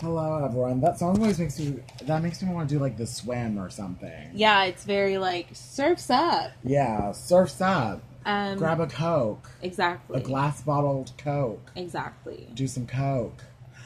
[0.00, 0.80] Hello, everyone.
[0.80, 1.80] That song always makes me.
[2.04, 4.30] That makes me want to do like the swim or something.
[4.32, 6.52] Yeah, it's very like surfs up.
[6.64, 8.02] Yeah, surfs up.
[8.24, 10.18] Um, Grab a coke, exactly.
[10.18, 11.70] a glass bottled coke.
[11.76, 12.48] Exactly.
[12.54, 13.44] Do some coke.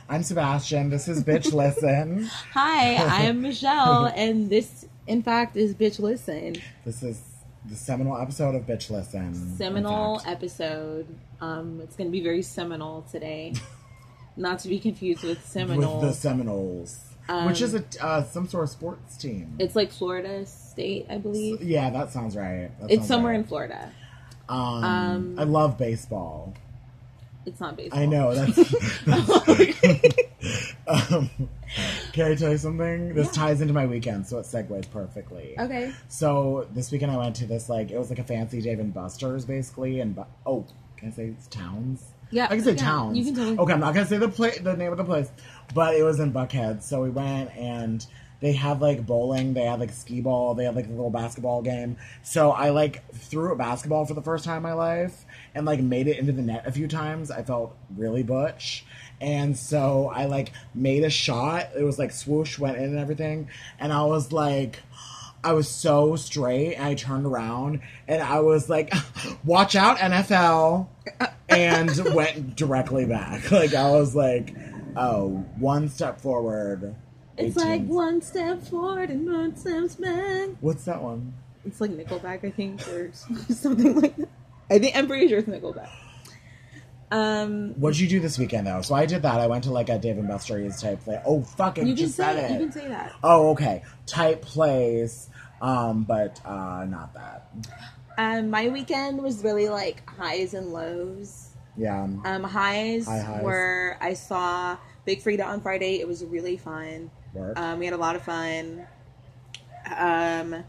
[0.09, 0.91] I'm Sebastian.
[0.91, 2.25] This is Bitch Listen.
[2.53, 6.57] Hi, I am Michele, and this, in fact, is Bitch Listen.
[6.85, 7.21] This is
[7.69, 9.35] the seminal episode of Bitch Listen.
[9.57, 11.07] Seminal episode.
[11.41, 13.55] Um, it's going to be very seminal today.
[14.37, 16.01] Not to be confused with Seminole.
[16.01, 19.57] with the Seminoles, Um, which is a uh, some sort of sports team.
[19.59, 21.63] it's like Florida State, I believe.
[21.63, 22.71] yeah, that sounds right.
[22.81, 23.39] That It's sounds somewhere right.
[23.41, 23.91] in Florida.
[24.49, 26.55] Um, um, I love baseball.
[27.47, 28.01] It's not baseball.
[28.01, 28.59] I know that's.
[30.89, 31.31] um,
[32.13, 33.15] can I tell you something?
[33.15, 33.33] This Yeah.
[33.33, 35.55] ties into my weekend, so it segues perfectly.
[35.59, 35.93] Okay.
[36.09, 38.93] So this weekend I went to this like it was like a fancy Dave and
[38.93, 40.67] Buster's basically, and oh,
[40.97, 42.05] can I say it's towns?
[42.31, 43.19] Yeah, I can say yeah, towns.
[43.19, 43.59] you can tell me.
[43.59, 45.31] Okay, I'm not gonna say the pla- the name of the place,
[45.75, 46.83] but it was in Buckhead.
[46.83, 48.05] So we went and
[48.41, 51.63] they had like bowling, they had like skee ball, they had like a little basketball
[51.63, 51.97] game.
[52.23, 55.25] So I like threw a basketball for the first time in my life
[55.57, 57.31] and like made it into the net a few times.
[57.31, 58.85] I felt really butch.
[59.21, 61.71] And so I like made a shot.
[61.77, 63.49] It was like swoosh went in and everything.
[63.79, 64.83] And I was like
[65.43, 68.93] I was so straight and I turned around and I was like,
[69.45, 70.89] watch out, NFL.
[71.49, 73.51] And went directly back.
[73.57, 74.55] Like, I was like,
[74.97, 76.97] oh, one step forward.
[77.39, 80.57] It's 18 like one step forward and one step back.
[80.61, 81.35] What's that one?
[81.65, 83.13] It's like Nickelback, I think, or
[83.49, 84.29] something like that.
[84.71, 85.89] I think I'm pretty sure it's Nickelback.
[87.11, 88.83] Um, What'd you do this weekend, though?
[88.83, 89.41] So I did that.
[89.41, 91.21] I went to like a Dave and Buster's type place.
[91.25, 92.53] Oh, fucking, you can just said say it.
[92.53, 93.13] you can say that.
[93.23, 93.83] Oh, okay.
[94.07, 95.31] Type place.
[95.63, 97.49] Um, but uh, not that.
[98.19, 101.51] Um, my weekend was really like highs and lows.
[101.77, 102.03] Yeah.
[102.03, 103.43] Um, highs, High highs.
[103.45, 106.01] were I saw Big Freedia on Friday.
[106.01, 107.11] It was really fun.
[107.35, 107.59] Work.
[107.59, 108.87] Um, we had a lot of fun.
[109.97, 110.65] Um,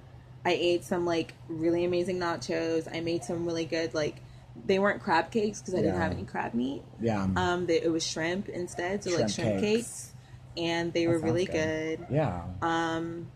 [0.47, 2.87] I ate some like really amazing nachos.
[2.95, 4.15] I made some really good like
[4.65, 6.83] they weren't crab cakes because I didn't have any crab meat.
[7.01, 7.27] yeah.
[7.35, 9.61] Um, they, it was shrimp instead, so like Shrimp shrimp cakes.
[9.87, 10.13] cakes,
[10.55, 11.99] and they That were really good.
[11.99, 12.07] good.
[12.09, 12.43] yeah.
[12.61, 13.27] Um,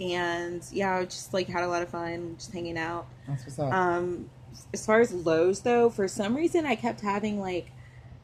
[0.00, 3.06] and yeah, I just like had a lot of fun just hanging out.
[3.28, 3.72] That's what's up.
[3.72, 4.28] Um,
[4.72, 7.70] as far as lows though, for some reason I kept having like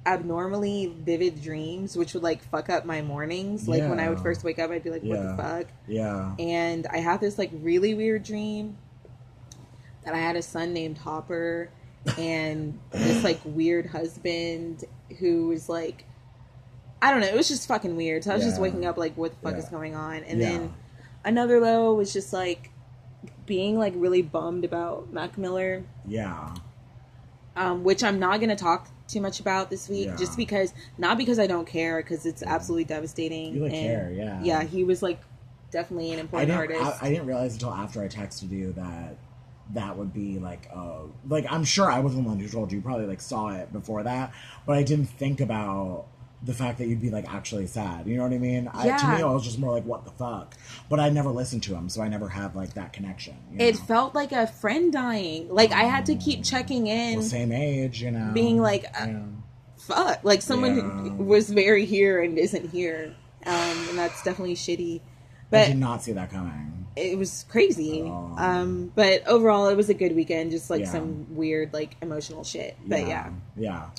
[0.07, 3.69] abnormally vivid dreams, which would like fuck up my mornings.
[3.69, 5.27] Like when I would first wake up, I'd be like, "What Yeah.
[5.37, 6.35] the fuck?" yeah.
[6.39, 8.77] And I had this like really weird dream
[10.05, 11.69] that I had a son named Hopper
[12.17, 14.85] and this like weird husband
[15.19, 16.07] who was like
[17.03, 18.25] I don't know, it was just fucking weird.
[18.25, 19.59] So I was just waking up like what the fuck Yeah.
[19.65, 20.23] is going on?
[20.25, 20.49] And Yeah.
[20.51, 20.75] then
[21.25, 22.71] another low was just like
[23.47, 26.55] being like really bummed about Mac Miller, Yeah.
[27.57, 30.17] um, which I'm not gonna talk too much about this week, Yeah.
[30.17, 33.55] just because not because I don't care, because it's absolutely devastating.
[33.55, 34.43] You, like, and care, yeah.
[34.43, 35.21] yeah, he was like
[35.71, 36.77] definitely an important didn't.
[36.83, 37.03] artist.
[37.03, 39.17] I, I didn't realize until after I texted you that
[39.73, 42.79] that would be like, uh, like I'm sure I wasn't the one who told you.
[42.79, 44.33] You Probably like saw it before that,
[44.67, 46.07] but I didn't think about
[46.43, 48.07] the fact that you'd be like actually sad.
[48.07, 48.69] You know what I mean?
[48.73, 50.55] I, to me, I was just more like, what the fuck.
[50.89, 53.37] But I never listened to him, so I never had like that connection.
[53.59, 53.81] It know?
[53.83, 55.49] felt like a friend dying.
[55.51, 59.07] Like I had to keep checking in, well, same age, you know, being like, uh,
[59.07, 59.23] yeah.
[59.79, 61.13] fuck, like someone Yeah.
[61.15, 63.15] was very here and isn't here,
[63.45, 65.03] um, and that's definitely shitty.
[65.51, 66.87] But I did not see that coming.
[66.97, 68.03] it was crazy.
[68.07, 68.35] Oh.
[68.39, 70.53] Um, but overall, it was a good weekend.
[70.53, 70.93] Just like Yeah.
[70.93, 72.79] some weird, like emotional shit.
[72.87, 73.91] But yeah, yeah.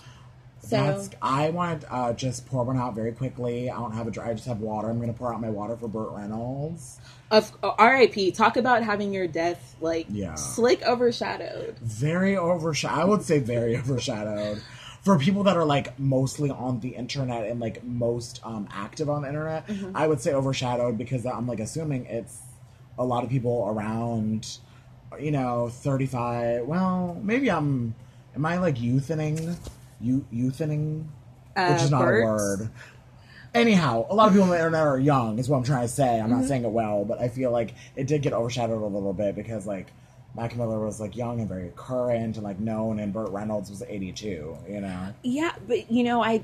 [0.72, 3.70] So- That's, I want to uh, just pour one out very quickly.
[3.70, 4.30] I don't have a dry.
[4.30, 4.90] I just have water.
[4.90, 7.00] I'm going to pour out my water for Burt Reynolds.
[7.30, 8.32] of uh, R.I.P.
[8.32, 10.36] Talk about having your death like Yeah.
[10.36, 11.78] slick overshadowed.
[11.80, 13.00] very overshadowed.
[13.00, 14.62] I would say very overshadowed
[15.04, 19.24] for people that are like mostly on the internet and like most um, active on
[19.24, 19.68] the internet.
[19.68, 19.96] Mm-hmm.
[19.98, 22.38] I would say overshadowed because I'm like assuming it's
[23.00, 24.58] a lot of people around,
[25.20, 26.66] you know, 35.
[26.66, 27.94] Well, maybe I'm.
[28.36, 29.58] Am I like youthening?
[30.02, 31.06] You youthening,
[31.56, 32.24] Uh, which is not Bert?
[32.24, 32.70] a word.
[33.54, 35.88] Anyhow, a lot of people on the internet are young, is what I'm trying to
[35.94, 36.20] say.
[36.20, 36.40] I'm Mm-hmm.
[36.40, 39.36] not saying it well, but I feel like it did get overshadowed a little bit
[39.36, 39.88] because like
[40.36, 43.84] Mac Miller was like young and very current and like known, and Burt Reynolds was
[43.84, 44.58] 82.
[44.70, 46.44] You know, Yeah, but you know, I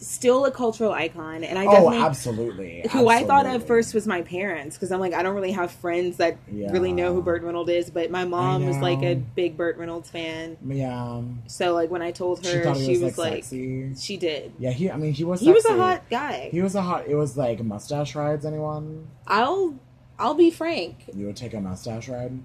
[0.00, 2.84] still a cultural icon, and I oh, absolutely.
[2.90, 5.70] who I thought of first was my parents because I'm like I don't really have
[5.72, 6.70] friends that Yeah.
[6.72, 10.08] really know who Burt Reynolds is, but my mom was like a big Burt Reynolds
[10.10, 10.56] fan.
[10.64, 13.94] Yeah, So like when I told her, thought he she was, was, like, like, sexy.
[13.98, 14.52] she did.
[14.58, 14.90] Yeah, he.
[14.90, 15.40] I mean, he was.
[15.40, 16.48] He was a hot guy.
[16.52, 17.06] He was a hot.
[17.08, 18.44] It was like mustache rides.
[18.46, 19.08] Anyone?
[19.26, 19.74] I'll
[20.18, 21.04] I'll be frank.
[21.14, 22.38] You would take a mustache ride?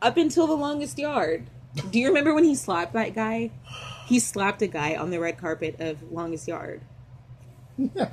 [0.00, 1.50] Up until the longest yard.
[1.90, 3.50] Do you remember when he slapped that guy?
[4.08, 6.80] He slapped a guy on the red carpet of Longest Yard.
[7.78, 8.06] like the,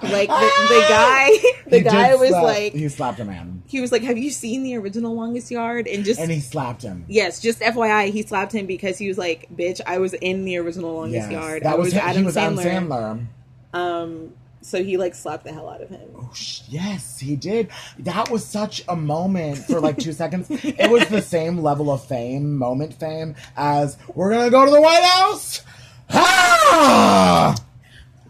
[0.00, 1.28] the guy,
[1.66, 4.74] the guy was like, he slapped a man, he was like, "Have you seen the
[4.76, 7.04] original Longest Yard?" And just and he slapped him.
[7.06, 10.56] yes, just FYI, he slapped him because he was like, "Bitch, I was in the
[10.56, 11.62] original Longest Yes, Yard.
[11.64, 11.94] That I was, was.
[11.94, 13.26] Adam he was Sandler." Adam Sandler.
[13.74, 16.08] Um, so he like slapped the hell out of him.
[16.16, 17.68] Oh, sh- yes, he did.
[17.98, 20.48] That was such a moment for like two seconds.
[20.50, 24.80] It was the same level of fame, moment fame, as we're gonna go to the
[24.80, 25.62] White House.
[26.10, 27.54] Ah!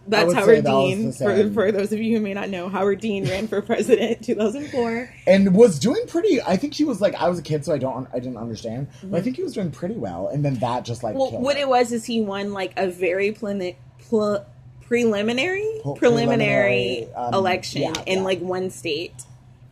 [0.07, 1.13] That's Howard Dean.
[1.13, 5.09] For, for those of you who may not know, Howard Dean ran for president 2004.
[5.29, 6.43] and was doing pretty.
[6.43, 8.89] I think he was like I was a kid, so I don't, I didn't understand,
[9.05, 10.27] but I think he was doing pretty well.
[10.29, 11.35] And then that just like Mm-hmm.
[11.35, 11.61] Well, what it.
[11.61, 13.77] it was is he won like a very pleni-
[14.09, 14.45] pl-
[14.91, 15.63] preliminary
[15.97, 18.25] preliminary, preliminary, um, election yeah, in yeah.
[18.25, 19.15] like one state,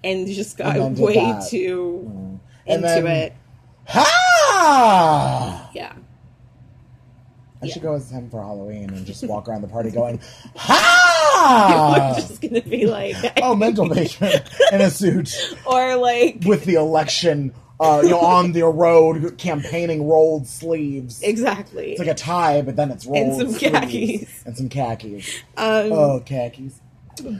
[0.05, 2.39] and just got did way too Mm.
[2.69, 3.33] And into then- it.
[3.89, 5.71] Ha!
[5.75, 5.93] Yeah.
[7.61, 7.73] I Yeah.
[7.73, 10.21] should go as him for Halloween and just walk around the party going,
[10.57, 12.13] Ha!
[12.15, 15.35] We're just gonna be like, oh, mental patient in a suit
[15.67, 21.23] or like with the election, uh, you know, on the road campaigning rolled sleeves.
[21.23, 21.93] exactly.
[21.93, 24.43] It's like a tie, but then it's rolled And some khakis.
[24.47, 25.29] and some khakis.
[25.57, 26.81] um, Oh, khakis.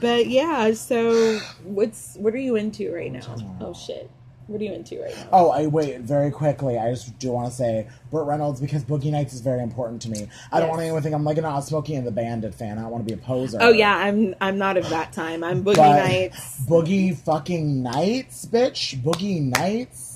[0.01, 0.73] but yeah.
[0.73, 3.35] So what's what are you into right now?
[3.61, 4.09] Oh shit.
[4.47, 5.27] What are you into right now?
[5.31, 6.75] Oh, I wait very quickly.
[6.79, 10.09] I just do want to say Burt Reynolds because Boogie Nights is very important to
[10.09, 10.27] me.
[10.51, 12.79] I don't want anyone to think I'm like an Smokey and the Bandit fan.
[12.79, 13.59] I don't want to be a poser.
[13.61, 15.43] Oh yeah, I'm I'm not of that time.
[15.43, 16.61] I'm Boogie But Nights.
[16.65, 18.99] Boogie fucking Nights, bitch.
[19.03, 20.08] Boogie Nights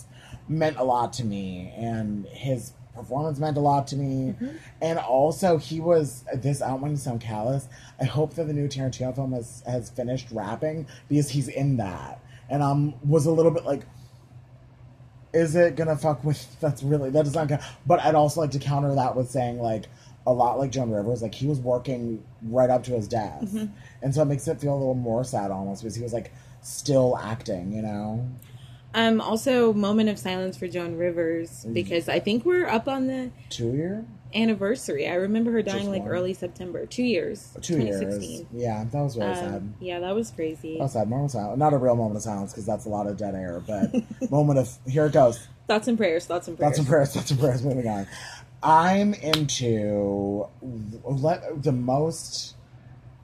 [0.48, 4.34] meant a lot to me, and his performance meant a lot to me.
[4.34, 4.56] Mm-hmm.
[4.82, 6.62] And also, he was this.
[6.62, 7.68] I don't want to sound callous.
[8.00, 12.24] I hope that the new Tarantino film has has finished wrapping because he's in that,
[12.50, 13.84] and i um, was a little bit like.
[15.34, 16.60] Is it gonna fuck with?
[16.60, 17.50] That's really that is does not.
[17.50, 17.62] count.
[17.88, 19.86] But I'd also like to counter that with saying like
[20.28, 23.66] a lot like Joan Rivers, like he was working right up to his death, Mm-hmm.
[24.04, 26.32] and so it makes it feel a little more sad almost because he was like
[26.62, 28.30] still acting, you know.
[28.94, 31.74] Um, also, moment of silence for Joan Rivers Mm.
[31.74, 34.06] because I think we're up on the Two year,
[34.36, 35.08] anniversary.
[35.08, 36.12] I remember her dying Just like one.
[36.12, 38.00] early September, two years, two years.
[38.00, 38.48] 2016.
[38.54, 39.56] Yeah, that was really sad.
[39.56, 40.78] Um, yeah, that was crazy.
[40.78, 41.10] That was sad.
[41.10, 41.58] Moment of silence.
[41.60, 43.92] Not a real moment of silence because that's a lot of dead air, but
[44.32, 45.48] moment of here it goes.
[45.68, 46.26] Thoughts and prayers.
[46.26, 46.70] Thoughts and prayers.
[46.72, 47.14] Thoughts and prayers.
[47.14, 47.64] Thoughts and prayers.
[47.64, 48.06] Moving on.
[48.62, 50.46] I'm into
[51.04, 52.56] let the most,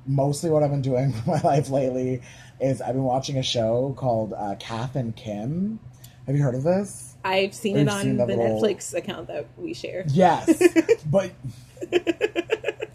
[0.08, 2.22] mostly what I've been doing with my life lately
[2.60, 5.80] is I've been watching a show called uh, Kath and Kim.
[6.28, 7.16] Have you heard of this?
[7.24, 10.06] I've seen it on seen the little- Netflix account that we share.
[10.08, 10.62] Yes,
[11.06, 11.32] but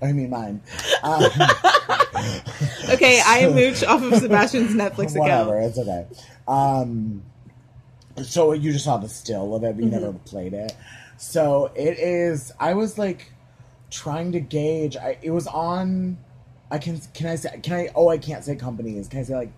[0.02, 0.60] I mean mine.
[1.02, 1.24] Um,
[2.90, 5.70] Okay, I mooch off of Sebastian's Netflix whatever, account.
[5.70, 6.06] it's okay.
[6.46, 7.22] Um,
[8.22, 10.74] so you just saw the still of it, but you never played it.
[11.16, 12.52] So it is.
[12.60, 13.32] I was like
[13.90, 14.96] trying to gauge.
[14.96, 16.18] I it was on.
[16.74, 19.06] I can can I say can I oh I can't say companies.
[19.06, 19.52] Can I say like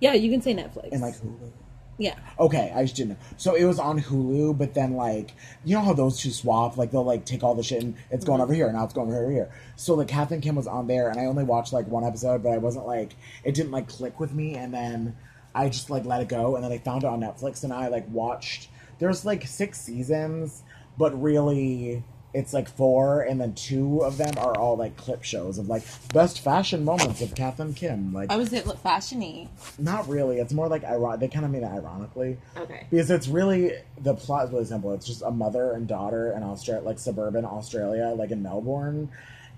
[0.00, 0.90] Yeah, you can say Netflix.
[0.92, 1.52] and like Hulu?
[1.98, 2.14] yeah.
[2.40, 3.16] Okay, I just didn't know.
[3.36, 5.32] So it was on Hulu, but then like
[5.66, 8.24] you know how those two swap, like they'll like take all the shit and it's
[8.24, 8.44] going mm-hmm.
[8.44, 9.50] over here, now it's going over here.
[9.76, 12.52] So like Kath Kim was on there, and I only watched like one episode, but
[12.52, 13.14] I wasn't like
[13.44, 15.14] it didn't like click with me, and then
[15.54, 17.88] I just like let it go, and then I found it on Netflix, and I
[17.88, 18.70] like watched.
[18.98, 20.62] There's like six seasons,
[20.96, 22.02] but really
[22.34, 25.82] it's like four, and then two of them are all like clip shows of like
[26.12, 28.12] best fashion moments of Kath and Kim.
[28.12, 29.48] Like oh, was it fashiony?
[29.78, 30.38] not really.
[30.38, 31.18] It's more like iron.
[31.20, 32.86] They kind of made it ironically Okay.
[32.90, 34.92] because it's really the plot is really simple.
[34.92, 39.10] It's just a mother and daughter in Australia, like suburban Australia, like in Melbourne.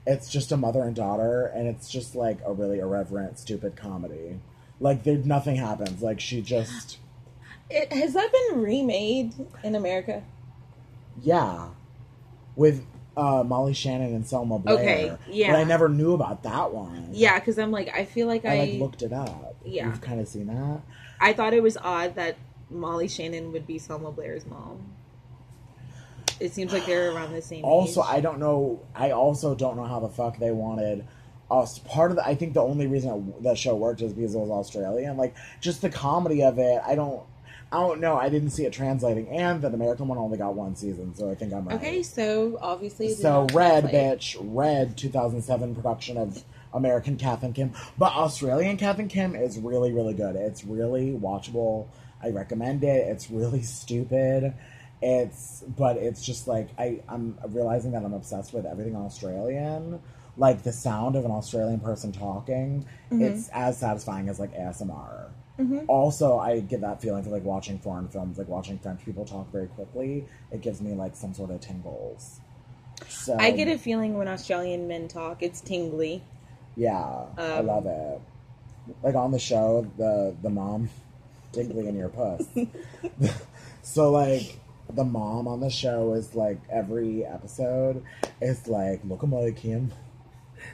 [0.06, 4.38] It's just a mother and daughter, and it's just like a really irreverent, stupid comedy.
[4.78, 6.00] Like there, nothing happens.
[6.02, 6.96] Like she just,
[7.68, 10.22] It, has that been remade in America?
[11.22, 11.68] yeah,
[12.60, 12.84] with
[13.16, 14.76] uh, Molly Shannon and Selma Blair.
[14.76, 15.50] Okay, yeah.
[15.52, 17.08] But I never knew about that one.
[17.10, 19.56] Yeah, because I'm like, I feel like I I like looked it up.
[19.64, 19.86] Yeah.
[19.86, 20.82] you've kind of seen that.
[21.18, 22.36] I thought it was odd that
[22.68, 24.92] Molly Shannon would be Selma Blair's mom.
[26.38, 28.08] It seems like they're around the same Also, age.
[28.10, 28.80] I don't know.
[28.94, 31.06] I also don't know how the fuck they wanted
[31.50, 31.78] us.
[31.78, 34.50] Part of the, I think the only reason that show worked is because it was
[34.50, 35.16] Australian.
[35.16, 36.82] Like just the comedy of it.
[36.86, 37.22] I don't.
[37.72, 38.16] Oh know.
[38.16, 41.34] I didn't see it translating, and the American one only got one season, so I
[41.34, 41.76] think I'm right.
[41.76, 43.14] Okay, so obviously.
[43.14, 46.42] So Red, bitch, Red, 2007 production of
[46.74, 50.36] American Kath and Kim, but Australian Kath and Kim is really, really good.
[50.36, 51.86] It's really watchable.
[52.22, 53.08] I recommend it.
[53.08, 54.54] It's really stupid.
[55.02, 60.00] It's, but it's just like I, I'm realizing that I'm obsessed with everything Australian.
[60.36, 65.30] Like the sound of an Australian person talking, it's as satisfying as like ASMR.
[65.88, 69.50] Also, I get that feeling for like watching foreign films, like watching French people talk
[69.52, 70.26] very quickly.
[70.50, 72.40] It gives me like some sort of tingles.
[73.08, 76.22] So I get a feeling when Australian men talk, it's tingly.
[76.76, 78.20] Yeah, I Um, love it.
[79.02, 80.88] Like on the show, the the mom,
[81.52, 82.46] tingly in your puss.
[83.82, 84.58] so like
[84.92, 88.02] the mom on the show is like every episode
[88.40, 89.92] is like look at my Kim.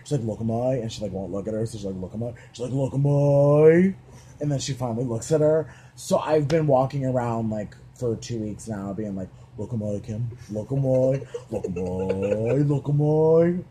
[0.03, 1.65] She's like look at my, and she like won't look at her.
[1.67, 2.33] So she's like look at my.
[2.53, 3.95] She's like look at my,
[4.41, 5.73] and then she finally looks at her.
[5.95, 9.29] So I've been walking around like for two weeks now, being like
[9.59, 13.65] look at my Kim, look at my, look at my, look at my.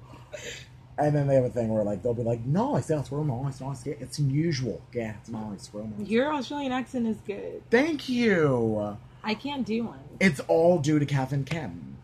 [0.97, 3.59] And then they have a thing where like they'll be like, "Nice, that's real nice,
[3.59, 3.85] nice.
[3.85, 4.81] Yeah, it's unusual.
[4.93, 7.61] Yeah, it's nice, real nice." Your Australian accent is good.
[7.69, 8.97] Thank you.
[9.23, 9.99] I can't do one.
[10.21, 11.97] It's all due to Kath and Kim.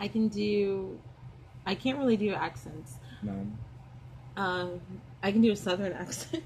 [0.00, 0.98] I can do.
[1.66, 2.94] I can't really do accents.
[3.22, 3.46] No,
[4.36, 4.80] Um,
[5.22, 6.44] I can do a southern accent,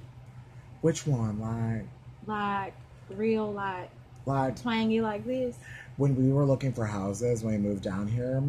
[0.82, 1.40] which one?
[1.40, 1.86] Like,
[2.26, 2.74] like
[3.16, 3.90] real, like
[4.26, 5.56] like twangy, like this.
[5.96, 8.42] when we were looking for houses when we moved down here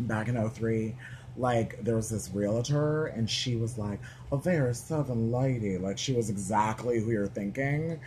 [0.00, 0.94] back in 03
[1.36, 4.00] like there was this realtor and she was like
[4.32, 7.98] a very southern lady like she was exactly who you're thinking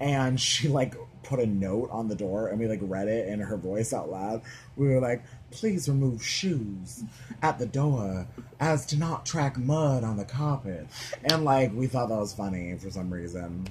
[0.00, 3.40] and she like put a note on the door and we like read it in
[3.40, 4.42] her voice out loud
[4.76, 7.04] we were like please remove shoes
[7.42, 8.26] at the door
[8.60, 10.86] as to not track mud on the carpet
[11.24, 13.66] and like we thought that was funny for some reason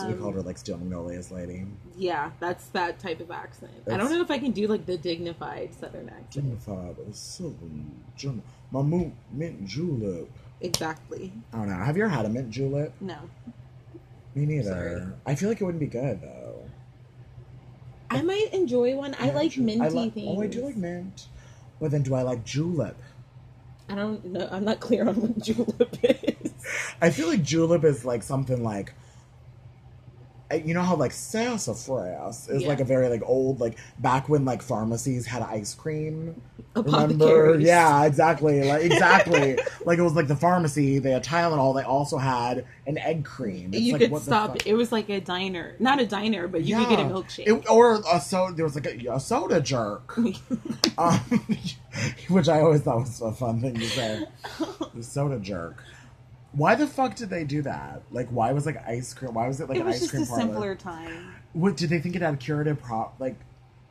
[0.00, 1.64] so we called her like Steel Magnolia's lady
[1.96, 3.72] Yeah, that's that type of accent.
[3.90, 6.30] I don't know if I can do like the dignified southern accent.
[6.30, 10.28] Dignified, southern gem- My mint julep.
[10.60, 11.32] Exactly.
[11.54, 11.76] I don't know.
[11.82, 12.92] Have you ever had a mint julep?
[13.00, 13.16] No,
[14.38, 14.70] Me neither.
[15.00, 15.12] Sorry.
[15.26, 16.64] I feel like it wouldn't be good though.
[18.10, 19.14] I might enjoy one.
[19.18, 20.38] I like ju- minty I like- things.
[20.38, 21.26] Oh, I do like mint.
[21.80, 22.96] But then, do I like julep?
[23.88, 24.48] I don't know.
[24.50, 26.52] I'm not clear on what julep is.
[27.00, 28.92] I feel like julep is like something like.
[30.50, 32.68] You know how like sassafras is Yeah.
[32.68, 36.40] like a very like old like back when like pharmacies had ice cream.
[36.74, 37.58] Remember?
[37.58, 38.64] Yeah, exactly.
[38.66, 39.58] Like exactly.
[39.84, 40.98] like it was like the pharmacy.
[41.00, 41.74] They had Tylenol.
[41.74, 43.74] They also had an egg cream.
[43.74, 44.64] It's you like, could what stop.
[44.66, 47.46] It was like a diner, not a diner, but you could get a milkshake.
[47.46, 48.54] It- or a soda.
[48.54, 50.16] There was like a, a soda jerk,
[50.98, 51.20] um,
[52.28, 54.24] which I always thought was a fun thing to say.
[54.94, 55.82] The soda jerk.
[56.52, 58.02] Why the fuck did they do that?
[58.10, 59.34] Like, why was like ice cream?
[59.34, 60.42] Why was it like it was ice just cream a parlor?
[60.42, 61.34] simpler time.
[61.52, 63.14] What did they think it had curative prop?
[63.18, 63.36] Like,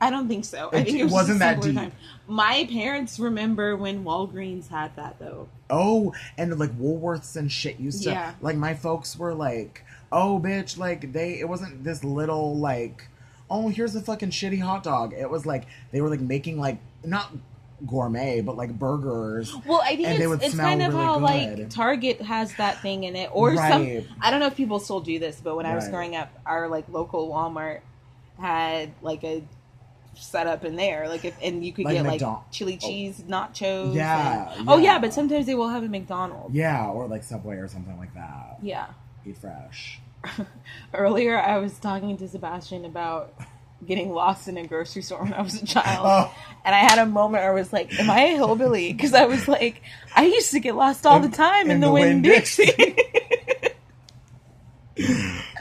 [0.01, 0.69] I don't think so.
[0.73, 1.75] I It- think it was wasn't a that deep.
[1.75, 1.91] time.
[2.27, 5.47] My parents remember when Walgreens had that though.
[5.69, 8.09] oh, and like Woolworths and shit used to.
[8.11, 8.33] Yeah.
[8.41, 11.39] Like my folks were like, oh, bitch, like they.
[11.39, 13.07] It wasn't this little like,
[13.49, 15.13] oh, here's a fucking shitty hot dog.
[15.13, 17.31] It was like they were like making like not
[17.85, 19.53] gourmet, but like burgers.
[19.65, 21.21] Well, I think it's, it's kind of really how good.
[21.59, 24.05] like Target has that thing in it, or some.
[24.21, 25.91] I don't know if people still do this, but when I was Right.
[25.93, 27.81] growing up, our like local Walmart
[28.39, 29.43] had like a
[30.15, 32.87] setup in there, like if and you could Like get like chili oh.
[32.87, 33.93] cheese nachos.
[33.93, 34.93] Yeah, and- oh yeah.
[34.93, 36.55] yeah, but sometimes they will have a McDonald's.
[36.55, 38.57] Yeah, or like Subway or something like that.
[38.61, 38.87] Yeah.
[39.25, 39.99] Eat fresh.
[40.93, 43.33] Earlier, I was talking to Sebastian about
[43.85, 46.05] getting lost in a grocery store when I was a child.
[46.09, 46.35] Oh.
[46.65, 48.91] And I had a moment where I was like, Am I a hillbilly?
[48.93, 49.81] Because I was like,
[50.15, 52.95] I used to get lost all the time in, in the, the Winn Dixie.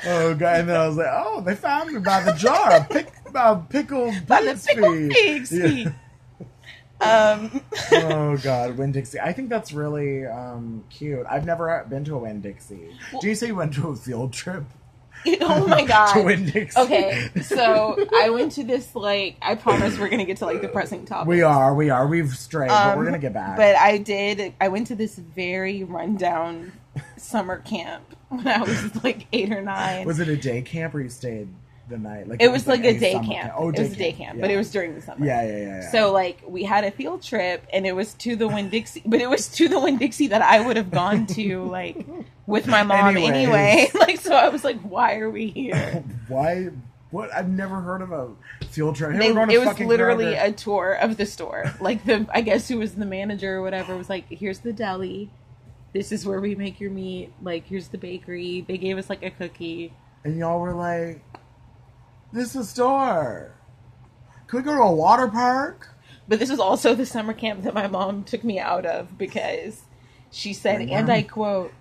[0.08, 0.60] Oh god!
[0.60, 3.56] And then I was like, "Oh, they found me by the jar of pick, uh,
[3.56, 5.66] pickled By the pig's feet." pig's Yeah.
[5.68, 5.88] feet.
[6.98, 7.60] Um,
[7.92, 9.20] oh god, Winn Dixie.
[9.20, 11.26] I think that's really um, cute.
[11.28, 12.88] I've never been to a Winn Dixie.
[13.20, 14.64] Do you say you went to a field trip
[15.40, 16.16] oh my to god.
[16.76, 21.04] Okay, so I went to this like I promise we're gonna get to like depressing
[21.04, 21.28] topics.
[21.28, 22.06] we are, we are.
[22.06, 23.56] We've strayed, but Um, we're gonna get back.
[23.56, 24.54] But I did.
[24.60, 26.72] I went to this very rundown
[27.16, 30.06] summer camp when I was like eight or nine.
[30.06, 31.48] was it a day camp or you stayed
[31.88, 32.28] the night?
[32.28, 33.52] Like it was like a day summer camp.
[33.56, 35.24] Oh, it was a day camp, but it was during the summer.
[35.24, 35.64] Yeah, yeah, yeah.
[35.82, 35.90] yeah.
[35.90, 39.20] So like we had a field trip and it was to the Winn Dixie, but
[39.20, 42.06] it was to the Winn Dixie that I would have gone to like
[42.46, 43.30] with my mom Anyways.
[43.30, 43.90] anyway.
[43.94, 46.04] Like so I was like, why are we here?
[46.28, 46.68] why?
[47.10, 47.32] What?
[47.32, 48.30] I've never heard of a
[48.68, 49.12] field trip.
[49.12, 51.72] They, we're going to it was literally a tour of the store.
[51.80, 55.30] Like the I guess who was the manager or whatever was like, here's the deli.
[55.92, 57.32] This is where we make your meat.
[57.40, 58.64] Like here's the bakery.
[58.66, 59.92] They gave us like a cookie.
[60.24, 61.22] and y'all were like,
[62.36, 63.52] This is a store.
[64.46, 65.88] Could we go to a water park?
[66.28, 69.80] But this was also the summer camp that my mom took me out of because
[70.30, 71.72] she said, and I quote,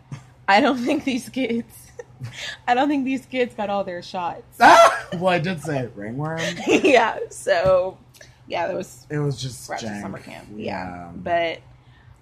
[0.47, 1.91] I don't think these kids,
[2.67, 4.57] I don't think these kids got all their shots.
[4.61, 4.93] Ah!
[5.15, 6.39] Well, I did say ringworm.
[6.67, 7.97] yeah, so
[8.47, 10.47] yeah, that was It was just summer camp.
[10.55, 11.59] Yeah, but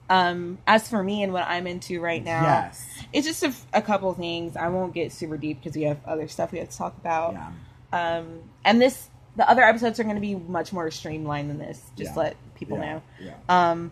[0.09, 3.81] um, as for me and what I'm into right now, yes, it's just a, a
[3.81, 4.55] couple things.
[4.55, 7.33] I won't get super deep because we have other stuff we have to talk about.
[7.33, 7.51] yeah,
[7.93, 11.81] Um, and this, the other episodes are going to be much more streamlined than this.
[11.95, 12.19] Just Yeah.
[12.19, 13.01] let people yeah, know.
[13.21, 13.33] Yeah.
[13.50, 13.91] Um,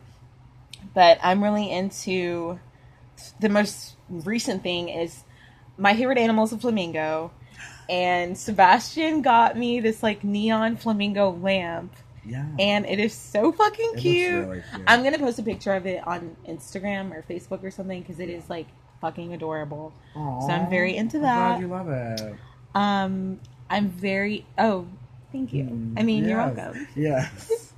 [0.93, 2.59] but I'm really into
[3.39, 5.23] the most recent thing is
[5.77, 7.31] my favorite animal is a flamingo,
[7.89, 12.45] and Sebastian got me this like neon flamingo lamp, yeah.
[12.59, 14.47] and it is so fucking cute.
[14.47, 14.83] really cute.
[14.87, 18.29] I'm gonna post a picture of it on Instagram or Facebook or something because it
[18.29, 18.67] is like
[19.01, 19.93] fucking adorable.
[20.15, 21.47] Aw, so I'm very into I'm that.
[21.47, 22.35] glad you love it.
[22.73, 23.39] Um,
[23.71, 24.85] I'm very oh,
[25.31, 25.63] thank you.
[25.63, 26.87] Mm, I mean, you're welcome.
[26.95, 27.73] Yes.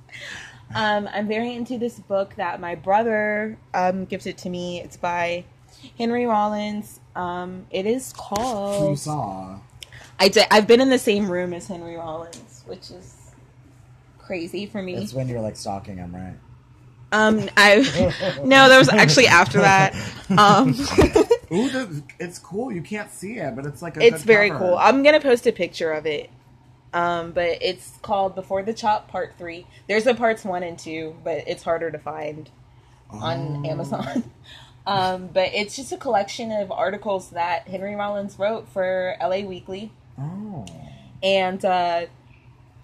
[0.74, 4.80] Um, I'm very into this book that my brother um, gifted to me.
[4.80, 5.44] It's by
[5.96, 6.98] Henry Rollins.
[7.14, 8.98] Um, it is Who you called.
[8.98, 9.58] saw?
[10.18, 13.14] I did, I've been in the same room as Henry Rollins, which is
[14.18, 14.96] crazy for me.
[14.96, 16.34] It's when you're like stalking him, right?
[17.12, 17.76] Um, I
[18.44, 19.94] no, that was actually after that.
[20.36, 20.74] Um,
[21.52, 22.72] Ooh, the, it's cool.
[22.72, 24.64] You can't see it, but it's like a it's very cover.
[24.66, 24.76] cool.
[24.78, 26.30] I'm gonna post a picture of it.
[26.92, 29.66] Um, but it's called Before the Chop Part Three.
[29.88, 32.50] There's a parts one and two, but it's harder to find.
[33.10, 33.68] on Oh.
[33.70, 34.30] Amazon.
[34.86, 39.90] Um, but it's just a collection of articles that Henry Rollins wrote for LA Weekly.
[40.20, 40.66] Oh.
[41.22, 42.04] And uh,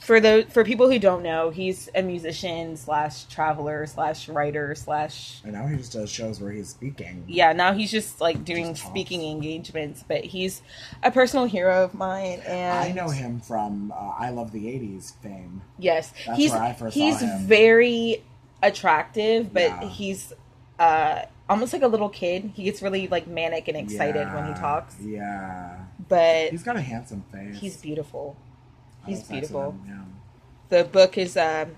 [0.03, 5.41] for the for people who don't know, he's a musician slash traveler slash writer slash
[5.45, 7.25] And now he just does shows where he's speaking.
[7.29, 7.53] yeah.
[7.53, 10.63] Now he's just like doing Just speaking engagements, but he's
[11.03, 12.41] a personal hero of mine.
[12.47, 15.63] And I know him from uh, I Love the 80s fame.
[15.79, 18.23] Yes, That's he's where I first saw he's very
[18.63, 19.85] attractive, but Yeah.
[19.89, 20.33] he's
[20.79, 22.53] uh, almost like a little kid.
[22.55, 25.77] He gets really like manic and excited when he talks, Yeah.
[26.09, 27.59] but He's got a handsome face.
[27.59, 28.37] he's beautiful.
[29.07, 29.73] He's was nice with beautiful.
[29.73, 30.15] him,
[30.69, 31.77] The book is um,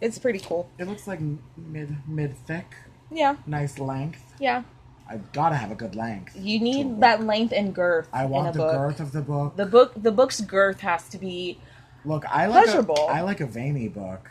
[0.00, 0.68] it's pretty cool.
[0.78, 1.20] It looks like
[1.56, 2.74] mid mid thick,
[3.10, 4.22] Yeah, nice length.
[4.40, 4.62] yeah.
[5.08, 6.34] I gotta have a good length.
[6.36, 8.72] You need that length and girth I in a want the book.
[8.72, 9.56] girth of the book.
[9.56, 11.58] The book, the book's girth has to be
[12.04, 12.96] Look, I like Pleasurable.
[13.08, 14.30] a I like a veiny book.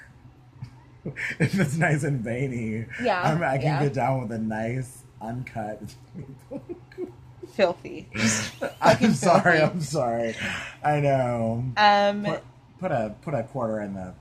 [1.40, 3.84] if it's nice and veiny, Yeah, I'm, I can yeah.
[3.84, 5.82] get down with a nice uncut.
[7.62, 8.08] filthy.
[8.82, 9.60] I'm sorry.
[9.60, 9.62] filthy.
[9.74, 10.36] I'm sorry.
[10.84, 11.64] I know.
[11.78, 12.44] Um, Put,
[12.80, 14.14] put a put a quarter in the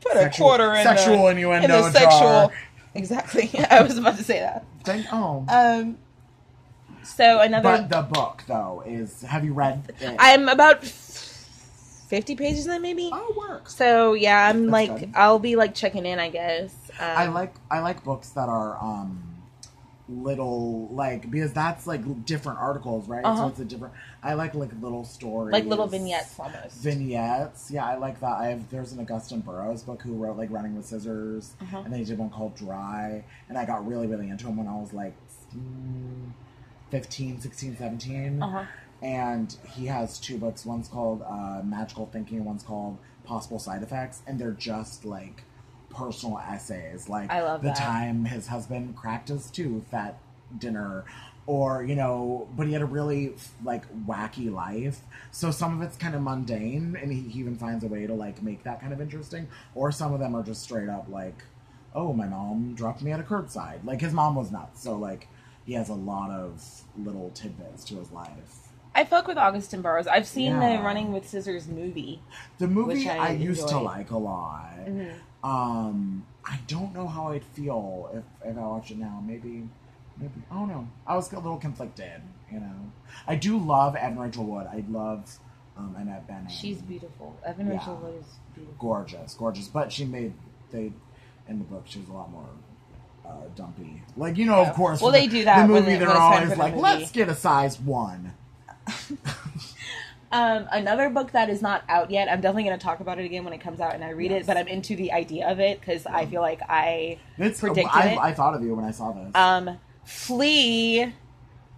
[0.00, 2.10] put sexual- a quarter in the sexual the, innuendo in the jar.
[2.10, 2.52] sexual.
[2.94, 3.50] Exactly.
[3.70, 4.64] I was about to say that.
[4.84, 5.98] Thank, oh, Um.
[7.02, 7.62] So another.
[7.62, 9.22] but the book though is.
[9.22, 10.16] Have you read it?
[10.18, 13.10] I'm about fifty pages in, maybe.
[13.12, 13.74] oh, it works.
[13.76, 15.12] So yeah, I'm That's like good.
[15.14, 16.74] I'll be like checking in, I guess.
[16.98, 19.33] Um, I like I like books that are um
[20.08, 23.24] little like because that's like different articles, right?
[23.24, 23.46] So Uh-huh.
[23.48, 23.94] it's a different.
[24.22, 26.76] I like like little stories, like little vignettes almost.
[26.82, 28.36] Vignettes, yeah, I like that.
[28.38, 31.78] I have there's an Augusten Burroughs book who wrote like Running with Scissors, Uh-huh.
[31.84, 34.68] and then he did one called Dry, and I got really really into him when
[34.68, 35.14] I was like
[35.56, 36.30] mm,
[36.90, 38.42] 15, 16, 17.
[38.42, 38.64] Uh-huh.
[39.02, 40.64] And he has two books.
[40.64, 45.44] One's called uh, Magical Thinking, one's called Possible Side Effects, and they're just like
[45.94, 47.08] personal essays.
[47.08, 47.76] Like I love the that.
[47.76, 50.18] time his husband cracked his tooth at
[50.58, 51.04] dinner,
[51.46, 55.00] or you know, but he had a really like wacky life.
[55.30, 58.14] So some of it's kind of mundane, and he, he even finds a way to
[58.14, 59.48] like make that kind of interesting.
[59.74, 61.42] Or some of them are just straight up like,
[61.94, 63.84] oh, my mom dropped me at a curbside.
[63.84, 65.28] Like his mom was nuts, so like
[65.64, 66.62] he has a lot of
[66.98, 68.60] little tidbits to his life.
[68.96, 70.06] I fuck with Augusten Burroughs.
[70.06, 70.76] I've seen Yeah.
[70.76, 72.20] the Running with Scissors movie.
[72.58, 74.76] The movie I I, used to like a lot.
[74.86, 75.14] Mhm.
[75.44, 79.22] Um, I don't know how I'd feel if, if I watched it now.
[79.24, 79.68] Maybe,
[80.18, 80.32] maybe.
[80.50, 80.88] I don't know.
[81.06, 82.22] I was a little conflicted.
[82.50, 82.92] You know,
[83.26, 84.66] I do love Evan Rachel Wood.
[84.66, 85.38] I love
[85.76, 86.50] um, Annette Bening.
[86.50, 87.36] She's beautiful.
[87.44, 87.74] Evan Yeah.
[87.78, 88.76] Rachel Wood is beautiful.
[88.78, 89.68] gorgeous, gorgeous.
[89.68, 90.32] But she made
[90.72, 90.92] they
[91.48, 91.82] in the book.
[91.86, 92.48] She was a lot more.
[93.26, 94.68] Uh, dumpy, like you know, Yeah.
[94.68, 95.00] of course.
[95.00, 96.82] Well, they the- do that The movie, when it's always like, movie.
[96.82, 98.34] "Let's get a size one."
[100.34, 102.28] Um, another book that is not out yet.
[102.28, 104.32] I'm definitely going to talk about it again when it comes out and I read
[104.32, 104.42] Yes.
[104.42, 104.46] it.
[104.48, 108.08] But I'm into the idea of it because I feel like I It's Predicted I,
[108.08, 108.18] it.
[108.18, 109.30] I thought of you when I saw this.
[109.34, 111.12] um Flea,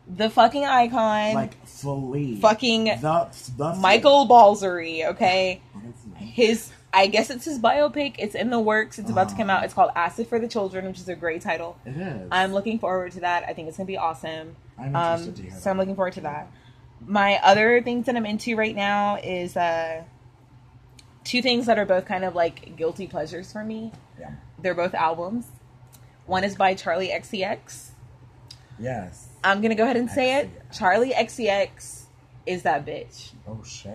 [0.08, 5.04] the fucking icon, like fully fucking the the Michael Balzary.
[5.06, 5.80] Okay, Oh,
[6.16, 8.14] his I guess it's his biopic.
[8.18, 8.98] It's in the works.
[8.98, 9.54] It's about to come Oh.
[9.54, 9.64] out.
[9.64, 11.76] It's called Acid for the Children, which is a great title.
[11.84, 12.28] It is.
[12.32, 13.44] I'm looking forward to that.
[13.46, 14.56] I think it's gonna be awesome.
[14.78, 16.48] I'm interested Um, to hear so I'm looking forward to that.
[17.04, 20.02] My other things that I'm into right now is uh,
[21.24, 23.92] two things that are both kind of like guilty pleasures for me.
[24.18, 24.32] Yeah.
[24.61, 25.46] They're both albums.
[26.26, 27.90] One is by Charli XCX.
[28.78, 29.28] Yes.
[29.44, 30.50] I'm gonna go ahead and say it.
[30.70, 32.04] Charli XCX
[32.46, 33.32] is that bitch.
[33.46, 33.92] Oh shit.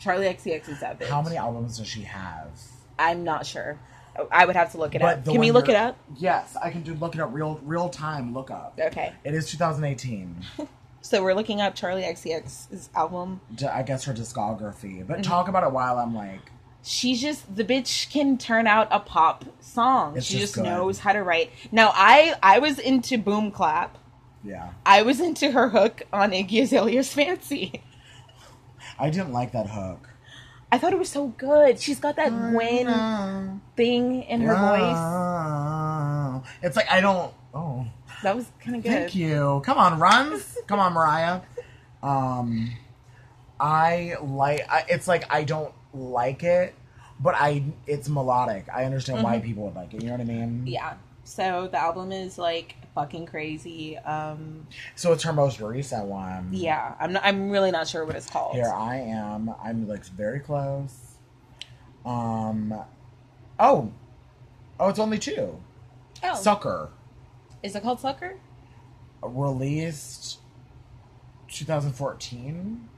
[0.00, 1.08] Charli XCX is that bitch.
[1.08, 2.50] How many albums does she have?
[2.98, 3.78] I'm not sure.
[4.30, 5.24] I would have to look it up.
[5.24, 5.96] Can we look it up?
[6.18, 8.78] Yes, I can do look it up real real time look up.
[8.80, 9.12] Okay.
[9.24, 10.36] It is 2018.
[11.02, 13.40] So we're looking up Charli XCX's album.
[13.70, 14.98] I guess her discography.
[14.98, 15.06] Mm-hmm.
[15.06, 16.50] But talk about it while I'm like,
[16.84, 20.16] She's just the bitch can turn out a pop song.
[20.16, 21.50] It's she just just knows how to write.
[21.70, 23.98] Now I I was into Boom Clap.
[24.42, 24.70] yeah.
[24.84, 27.82] I was into her hook on Iggy Azalea's Fancy.
[28.98, 30.08] I didn't like that hook.
[30.72, 31.78] I thought it was so good.
[31.78, 36.44] She's got that Gwen thing in her voice.
[36.62, 37.32] It's like I don't.
[37.54, 37.86] Oh,
[38.22, 38.90] That was kind of good.
[38.90, 39.62] thank you.
[39.64, 40.56] Come on, runs.
[40.66, 41.40] Come on, Mariah.
[42.02, 42.70] Um,
[43.60, 44.68] I like.
[44.70, 46.74] I, it's like I don't like it,
[47.20, 47.64] but I.
[47.86, 48.66] It's melodic.
[48.72, 50.02] I understand why people would like it.
[50.02, 50.48] You know what I mean?
[50.48, 50.66] Mm-hmm.
[50.68, 50.94] Yeah.
[51.24, 53.96] So the album is like fucking crazy.
[53.98, 56.48] Um So it's her most recent one.
[56.52, 58.54] yeah, I'm not, I'm really not sure what it's called.
[58.54, 59.54] Here I am.
[59.62, 60.94] I'm like very close.
[62.04, 62.74] Um.
[63.58, 63.92] Oh.
[64.80, 65.60] Oh, it's only two.
[66.24, 66.90] oh, Sucker.
[67.62, 68.38] Is it called Sucker?
[69.22, 70.38] released
[71.48, 72.88] 2014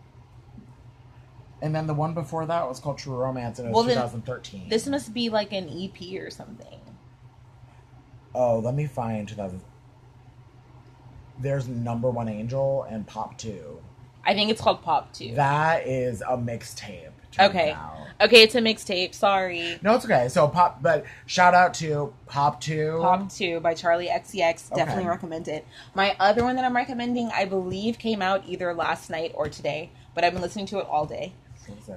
[1.60, 4.68] and then the one before that was called true romance and it was Well, 2013
[4.68, 6.80] This must be like an EP or something.
[8.34, 9.60] oh let me find 2000
[11.40, 13.80] there's number one angel and pop 2
[14.24, 15.34] I think it's called Pop 2.
[15.34, 17.72] that is a mixtape okay.
[17.72, 17.92] out.
[18.20, 19.12] Okay, it's a mixtape.
[19.12, 19.78] Sorry.
[19.82, 24.08] no it's okay so pop but shout out to pop 2 Pop 2 by Charli
[24.08, 24.70] XCX.
[24.74, 25.08] Definitely Okay.
[25.10, 25.66] recommend it.
[25.94, 29.90] My other one that I'm recommending, I believe, came out either last night or today,
[30.14, 31.34] but I've been listening to it all day.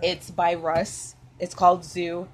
[0.01, 1.15] It's by Russ.
[1.39, 2.27] It's called Zoo.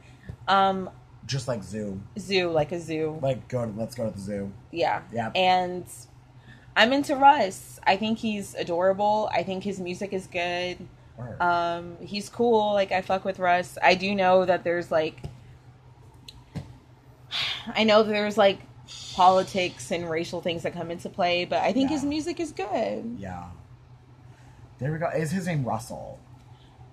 [0.48, 0.90] Um,
[1.26, 3.20] just like zoo zoo, like a zoo.
[3.22, 5.02] like go to, let's go to the zoo Yeah.
[5.12, 5.32] Yeah.
[5.36, 5.86] And
[6.76, 7.80] I'm into Russ.
[7.86, 9.30] I think he's adorable.
[9.34, 10.78] I think his music is good.
[11.40, 12.74] Um, he's cool.
[12.74, 13.78] Like I fuck with Russ.
[13.82, 15.22] I do know that there's like,
[17.76, 18.60] I know there's like
[19.14, 23.18] politics and racial things that come into play, but I think his music is good.
[23.20, 23.46] yeah
[24.80, 26.20] there we go is his name russell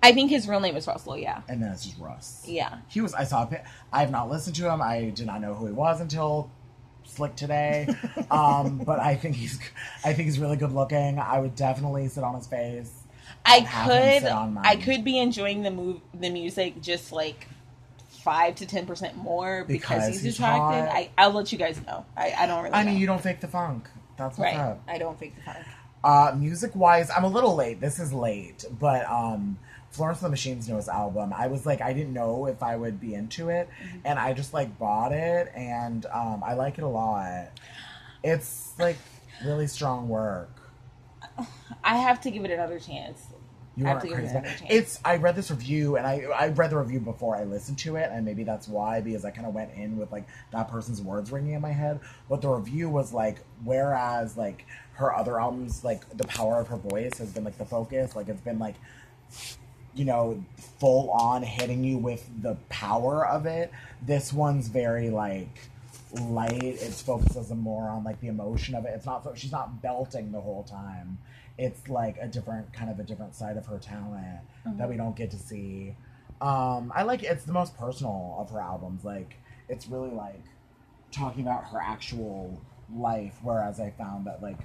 [0.03, 1.15] I think his real name is Russell.
[1.15, 1.41] Yeah.
[1.47, 2.43] and then it's just Russ.
[2.47, 2.79] Yeah.
[2.87, 3.13] He was.
[3.13, 3.47] I saw.
[3.93, 4.81] I have not listened to him.
[4.81, 6.49] I did not know who he was until
[7.03, 7.87] Slick today.
[8.31, 9.59] um, but I think he's.
[10.03, 11.19] I think he's really good looking.
[11.19, 12.91] I would definitely sit on his face.
[13.45, 14.21] I and have him could.
[14.23, 14.65] sit on mine.
[14.65, 17.47] I could be enjoying the move, the music, just like
[18.23, 20.85] five to ten percent more because, Because he's, he's attractive.
[20.87, 20.95] hot.
[20.95, 22.05] I, I'll let you guys know.
[22.15, 22.75] I, I don't really.
[22.75, 23.89] I mean, you don't fake the funk.
[24.17, 24.59] That's what's right?
[24.59, 24.83] up.
[24.87, 25.57] I don't fake the funk.
[26.03, 27.79] Uh, music wise, I'm a little late.
[27.79, 29.59] This is late, but um,
[29.91, 32.99] Florence and the Machine's newest album, I was like, I didn't know if I would
[32.99, 33.97] be into it, Mm-hmm.
[34.05, 37.49] and I just like bought it, and um, I like it a lot.
[38.23, 38.97] It's like
[39.45, 40.49] really strong work.
[41.83, 43.21] I have to give it another chance.
[43.81, 44.37] You I weren't to give it crazy.
[44.37, 44.61] about- chance.
[44.69, 44.99] It's.
[45.03, 48.09] I read this review, and I I read the review before I listened to it,
[48.11, 51.31] and maybe that's why because I kind of went in with like that person's words
[51.31, 51.99] ringing in my head.
[52.29, 56.77] But the review was like, whereas like her other albums, like the power of her
[56.77, 58.15] voice has been like the focus.
[58.15, 58.75] Like it's been like,
[59.95, 60.43] you know,
[60.79, 63.71] full on hitting you with the power of it.
[64.01, 65.49] This one's very like
[66.27, 66.61] light.
[66.63, 68.93] It focuses more on like the emotion of it.
[68.95, 69.27] It's not.
[69.35, 71.17] She's not belting the whole time.
[71.63, 74.39] It's like a different kind of a different side of her talent
[74.79, 75.95] that we don't get to see.
[76.41, 79.05] Um, I like it's the most personal of her albums.
[79.05, 79.35] Like
[79.69, 80.43] it's really like
[81.11, 82.59] talking about her actual
[82.95, 84.59] life, whereas I found that like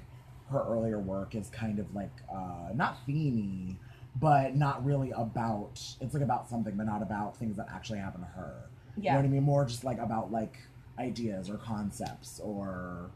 [0.51, 3.77] her earlier work is kind of like uh, not themey,
[4.19, 5.81] but not really about.
[6.01, 8.55] It's like about something, but not about things that actually happen to her.
[8.97, 9.13] You Yeah.
[9.13, 9.43] know what I mean?
[9.43, 10.57] More just like about like
[10.99, 13.11] ideas or concepts or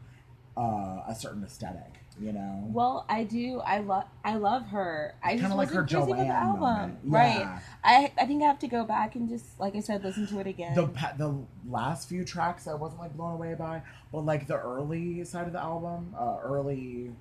[0.55, 2.00] uh, a certain aesthetic.
[2.19, 2.65] You know.
[2.67, 3.59] Well, I do.
[3.61, 4.03] I love.
[4.23, 5.15] I love her.
[5.23, 6.99] I just Kinda like her with the Joanne album, moment.
[7.05, 7.59] right?
[7.83, 10.39] I I think I have to go back and just like I said, listen to
[10.39, 10.75] it again.
[10.75, 11.35] the the
[11.67, 15.53] last few tracks I wasn't like blown away by, but like the early side of
[15.53, 17.11] the album, uh, early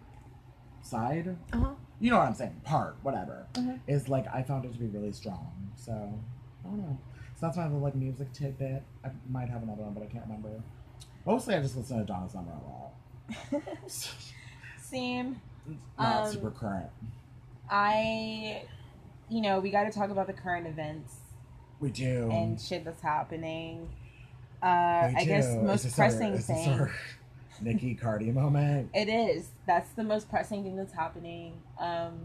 [0.83, 1.70] side, uh-huh.
[2.00, 3.81] you know what I'm saying, part whatever, Mhm.
[3.87, 5.53] is like I found it to be really strong.
[5.76, 5.92] So
[6.64, 6.98] I don't know.
[7.37, 8.83] So that's my little like music tidbit.
[9.05, 10.62] I might have another one, but I can't remember.
[11.24, 13.62] Mostly, I just listen to Donna Summer a lot.
[14.90, 15.40] Same.
[15.98, 16.90] Not Um, super current.
[17.70, 18.62] I,
[19.29, 21.14] you know, we got to talk about the current events
[21.79, 22.29] We do.
[22.33, 23.88] and shit that's happening.
[24.62, 24.66] Uh,
[25.16, 26.68] I guess most our- pressing this thing.
[26.68, 26.90] our
[27.61, 28.90] Nicki Cardi moment.
[28.94, 29.48] It is.
[29.66, 31.55] That's the most pressing thing that's happening.
[31.79, 32.18] Um,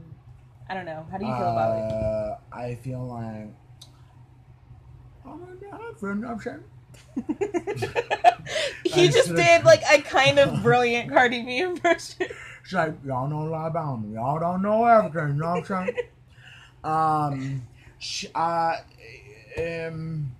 [0.67, 1.05] I don't know.
[1.11, 1.93] How do you feel about it?
[1.93, 3.53] Uh, I feel like
[5.25, 6.63] I'm not for nothing.
[8.83, 12.27] he I just did like a kind of brilliant Cardi B impression.
[12.65, 14.15] It's like y'all know a lot about me.
[14.15, 15.35] Y'all don't know everything.
[15.35, 15.97] You know what I'm saying?
[16.83, 17.61] um,
[17.99, 18.77] sh- uh,
[19.59, 20.31] um,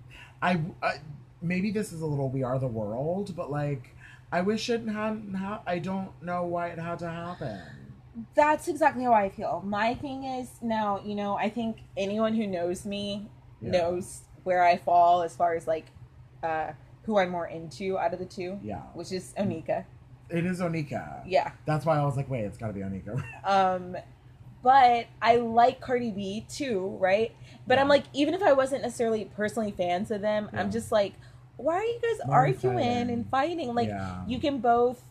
[0.42, 0.94] I, I
[1.40, 3.94] maybe this is a little we are the world, but like
[4.32, 5.34] I wish it hadn't.
[5.34, 7.60] Ha- I don't know why it had to happen.
[8.34, 9.62] That's exactly how I feel.
[9.64, 13.28] My thing is now, you know, I think anyone who knows me
[13.60, 13.70] Yeah.
[13.70, 15.86] knows where I fall as far as like
[16.42, 16.72] uh
[17.04, 19.84] who I'm more into out of the two, Yeah, which is Onika.
[20.30, 21.22] It is Onika.
[21.26, 21.52] Yeah.
[21.66, 23.22] That's why I was like, wait, it's got to be Onika.
[23.44, 23.96] Um
[24.62, 27.32] but I like Cardi B too, right?
[27.68, 31.14] But I'm like even if I wasn't necessarily personally fans of them, I'm just like
[31.56, 33.10] why are you guys arguing fighting?
[33.10, 33.74] and fighting?
[33.74, 34.24] Like Yeah.
[34.26, 35.02] you can both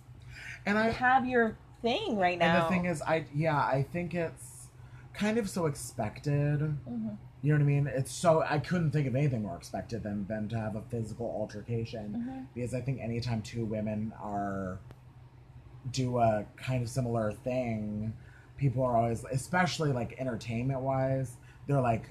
[0.65, 2.55] and I have your thing right now.
[2.55, 4.67] and the thing is, I yeah, I think it's
[5.13, 6.59] kind of so expected.
[6.59, 7.17] Mhm.
[7.41, 7.87] You know what I mean?
[7.87, 11.27] It's so I couldn't think of anything more expected than than to have a physical
[11.27, 12.45] altercation Mhm.
[12.53, 14.79] because I think anytime two women are
[15.91, 18.13] do a kind of similar thing,
[18.57, 22.09] people are always, especially like entertainment wise, they're like,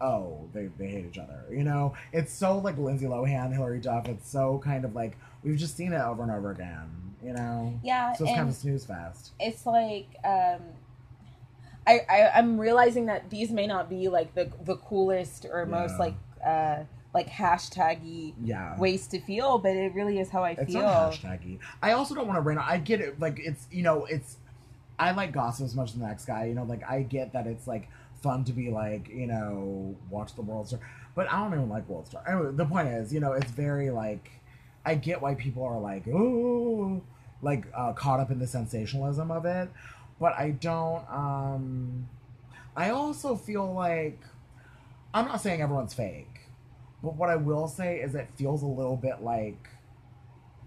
[0.00, 1.44] oh, they they hate each other.
[1.50, 4.08] You know, it's so like Lindsay Lohan, Hilary Duff.
[4.08, 6.88] It's so kind of like we've just seen it over and over again.
[7.22, 9.32] You know, Yeah, so it's kind of snooze fast.
[9.38, 10.60] it's like um
[11.86, 15.92] I, I i'm realizing that these may not be like the the coolest or most
[15.92, 15.96] Yeah.
[15.98, 18.78] like uh like hashtaggy Yeah.
[18.78, 21.58] ways to feel but it really is how i It's feel not hashtaggy.
[21.82, 22.64] I also don't want to rain on.
[22.68, 23.18] I get it.
[23.20, 24.36] Like it's you know it's.
[24.98, 26.44] I like gossip as much as the next guy.
[26.44, 27.88] You know, like I get that it's like
[28.22, 30.78] fun to be like you know watch the World Star,
[31.14, 32.22] but I don't even like World Star.
[32.28, 34.30] Anyway, the point is, you know, it's very like
[34.84, 37.02] I get why people are like oh
[37.42, 39.68] like uh, caught up in the sensationalism of it,
[40.20, 41.02] but I don't.
[41.10, 42.08] um
[42.76, 44.20] I also feel like
[45.12, 46.39] I'm not saying everyone's fake,
[47.02, 49.68] but what I will say is it feels a little bit like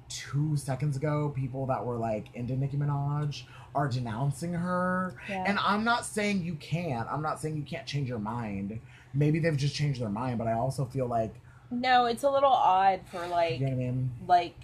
[0.10, 3.44] two seconds ago, people that were like into Nicki Minaj
[3.74, 5.16] are denouncing her.
[5.30, 5.44] Yeah.
[5.48, 7.08] And I'm not saying you can't.
[7.12, 8.80] I'm not saying you can't change your mind.
[9.14, 11.34] Maybe they've just changed their mind, but I also feel like
[11.72, 14.12] no it's a little odd for like you know what I mean?
[14.28, 14.56] like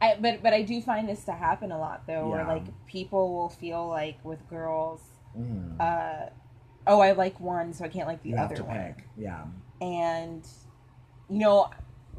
[0.00, 3.32] I, but but I do find this to happen a lot though, where like people
[3.32, 5.00] will feel like with girls,
[5.38, 5.80] Mm.
[5.80, 6.28] uh,
[6.88, 8.76] oh I like one, so I can't like the you have other to one.
[8.76, 9.04] pick.
[9.16, 9.44] Yeah.
[9.82, 10.46] And
[11.28, 11.68] you know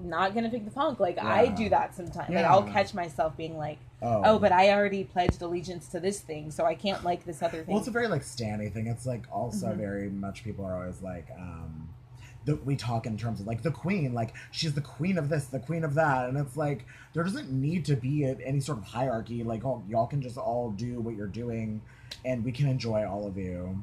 [0.02, 2.42] not gonna pick the punk like i do that sometimes yeah.
[2.42, 4.22] like i'll catch myself being like Oh.
[4.26, 7.60] oh but i already pledged allegiance to this thing so i can't like this other
[7.64, 8.88] thing Well, it's a very like Stanny thing.
[8.88, 9.78] It's like also Mhm.
[9.78, 11.88] very much people are always like, um,
[12.44, 15.46] the, we talk in terms of like the queen, like she's the queen of this,
[15.46, 18.78] the queen of that, and it's like there doesn't need to be a, any sort
[18.80, 19.42] of hierarchy.
[19.46, 21.82] Like all, y'all can just all do what you're doing,
[22.26, 23.82] and we can enjoy all of you.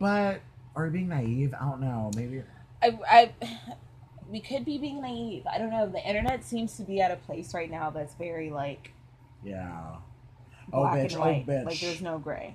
[0.00, 0.40] But
[0.74, 1.54] are you being naive?
[1.54, 2.10] I don't know.
[2.16, 2.42] Maybe
[2.82, 3.32] I, I
[4.30, 7.16] we could be being naive i don't know the internet seems to be at a
[7.16, 8.92] place right now that's very like
[9.42, 9.96] yeah.
[10.72, 11.16] Oh bitch!
[11.16, 11.64] Oh bitch!
[11.64, 12.54] like there's no gray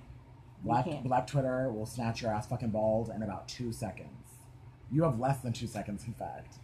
[0.65, 0.87] Black.
[1.03, 4.09] Black Twitter will snatch your ass fucking bald in about two seconds.
[4.91, 6.55] You have less than two seconds, in fact.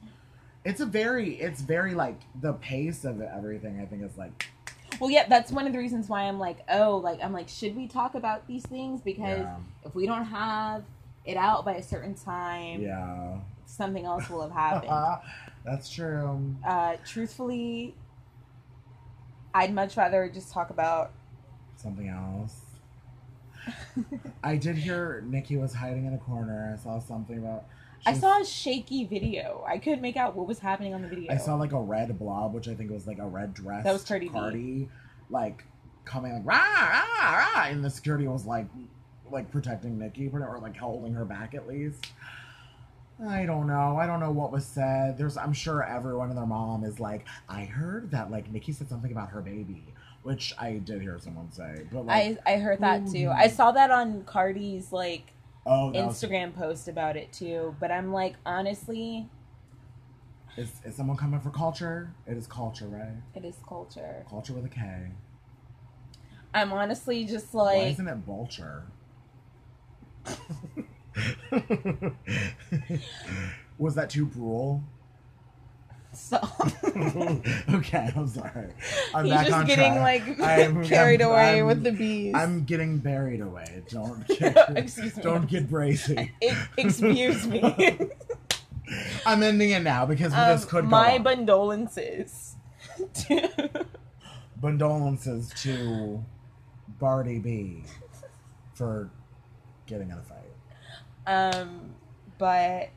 [0.65, 3.79] It's a very, it's very like the pace of everything.
[3.79, 4.47] I think is like,
[4.99, 7.75] well yeah that's one of the reasons why i'm like oh like i'm like should
[7.77, 10.83] we talk about these things because yeah, if we don't have
[11.23, 13.37] it out by a certain time yeah.
[13.71, 14.51] Something else will have
[14.83, 15.21] happened
[15.63, 16.55] That's true.
[16.65, 17.95] uh, truthfully,
[19.53, 21.11] I'd much rather just talk about.
[21.77, 22.61] Something else.
[24.43, 26.75] I did hear Nicki was hiding in a corner.
[26.77, 27.65] I saw something about.
[28.05, 29.63] I saw a shaky video.
[29.67, 31.31] I couldn't make out what was happening on the video.
[31.31, 33.83] I saw like a red blob, which I think was like a red dress.
[33.83, 34.27] That was Cardi.
[34.27, 34.89] Cardi,
[35.29, 35.63] like
[36.03, 38.65] coming like rah rah rah, and the security was like
[39.29, 42.07] like protecting Nicki or like holding her back at least.
[43.27, 43.97] I don't know.
[43.97, 45.17] I don't know what was said.
[45.17, 48.89] There's, I'm sure everyone and their mom is like, I heard that like Nicki said
[48.89, 49.85] something about her baby,
[50.23, 51.85] which I did hear someone say.
[51.91, 53.29] But like, I I heard that too.
[53.29, 55.33] I saw that on Cardi's like
[55.65, 57.75] oh, that was- Instagram post about it too.
[57.79, 59.29] But I'm like, honestly,
[60.57, 62.13] is, is someone coming for culture?
[62.25, 63.21] It is culture, right?
[63.35, 64.25] it is culture.
[64.29, 65.11] Culture with a K.
[66.53, 68.83] I'm honestly just Why like, isn't it vulture?
[73.77, 74.83] Was that too brutal?
[76.13, 76.37] so
[77.73, 78.67] okay, I'm sorry.
[79.15, 80.27] I'm he's back just getting track.
[80.27, 82.33] like I'm- carried I'm- away I'm- with the bees.
[82.35, 83.81] I'm getting buried away.
[83.89, 85.23] Don't get, Excuse me.
[85.23, 86.29] don't get brazy.
[86.77, 88.09] Excuse me.
[89.25, 91.23] I'm ending it now because this Um, could go my on.
[91.23, 92.55] condolences.
[93.13, 93.69] to-
[94.59, 96.23] condolences to
[96.99, 97.83] Barty B
[98.73, 99.09] for
[99.87, 100.37] getting in a fight.
[101.27, 101.93] Um,
[102.37, 102.89] but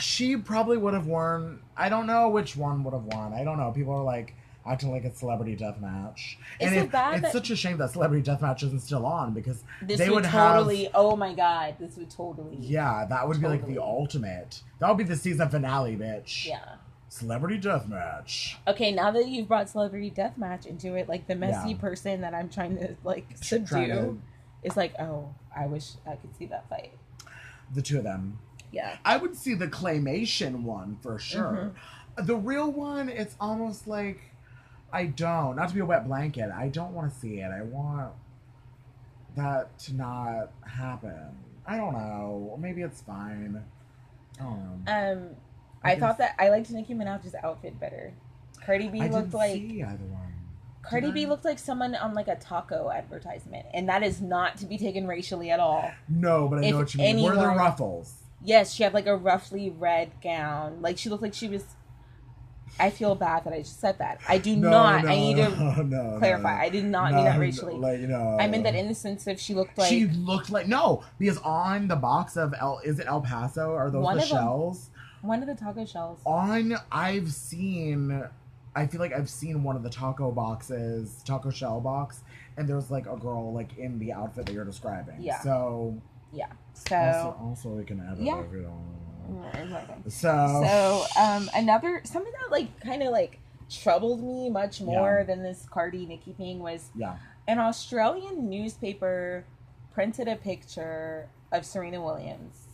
[0.00, 1.60] She probably would have won.
[1.76, 3.32] I don't know which one would have won.
[3.32, 3.72] I don't know.
[3.72, 7.32] People are like acting like it's celebrity death match, Is and it if- bad it's
[7.32, 10.24] such a shame that celebrity death match isn't still on because this they would, would
[10.30, 10.84] totally.
[10.84, 10.92] have.
[10.94, 12.56] Oh my god, this would totally.
[12.60, 14.62] Yeah, that would be like the ultimate.
[14.78, 16.46] That would be the season finale, bitch.
[16.46, 16.60] Yeah.
[17.08, 18.56] Celebrity death match.
[18.68, 21.76] Okay, now that you've brought celebrity death match into it, like the messy Yeah.
[21.78, 24.18] person that I'm trying to like subdue to-
[24.62, 26.92] is like, oh, I wish I could see that fight.
[27.74, 28.38] The two of them.
[28.70, 28.96] Yeah.
[29.04, 31.74] I would see the claymation one for sure.
[32.16, 32.26] Mm-hmm.
[32.26, 34.20] The real one, it's almost like
[34.92, 35.56] I don't.
[35.56, 36.50] Not to be a wet blanket.
[36.50, 37.50] I don't want to see it.
[37.50, 38.12] I want
[39.36, 41.36] that to not happen.
[41.66, 42.58] I don't know.
[42.60, 43.62] Maybe it's fine.
[44.38, 44.92] I don't know.
[44.92, 45.28] Um,
[45.82, 48.12] I, I thought that I liked Nicki Minaj's outfit better.
[48.64, 50.31] Cardi B I looked didn't like see either one.
[50.82, 54.66] Cardi B looked like someone on like a taco advertisement, and that is not to
[54.66, 55.90] be taken racially at all.
[56.08, 57.22] No, but I If know what you mean.
[57.22, 58.14] Where are the ruffles?
[58.44, 60.82] Yes, she had like a roughly red gown.
[60.82, 61.64] Like she looked like she was.
[62.80, 64.18] I feel bad that I just said that.
[64.26, 65.04] I do No, not.
[65.04, 66.58] no, I need to no, clarify.
[66.60, 67.74] I did not No, mean that racially.
[67.74, 70.50] Like you know, I meant that in the sense of she looked like she looked
[70.50, 73.74] like no, because on the box of El is it El Paso?
[73.74, 74.90] Are those the of them- shells?
[75.20, 76.20] one of the taco shells.
[76.26, 78.24] On I've seen
[78.74, 82.20] I feel like I've seen one of the taco boxes, taco shell box,
[82.56, 85.16] and there's like a girl like in the outfit that you're describing.
[85.20, 85.40] Yeah.
[85.40, 86.00] So
[86.32, 86.46] Yeah.
[86.74, 86.96] So.
[86.96, 88.40] also, also we can add it Yeah.
[88.40, 89.02] if you don't.
[89.30, 90.10] Mm, exactly.
[90.10, 93.38] So So, um, another something that like kind of like
[93.70, 95.24] troubled me much more Yeah.
[95.24, 97.16] than this Cardi Nicki thing was yeah.
[97.46, 99.44] an Australian newspaper
[99.92, 102.68] printed a picture of Serena Williams,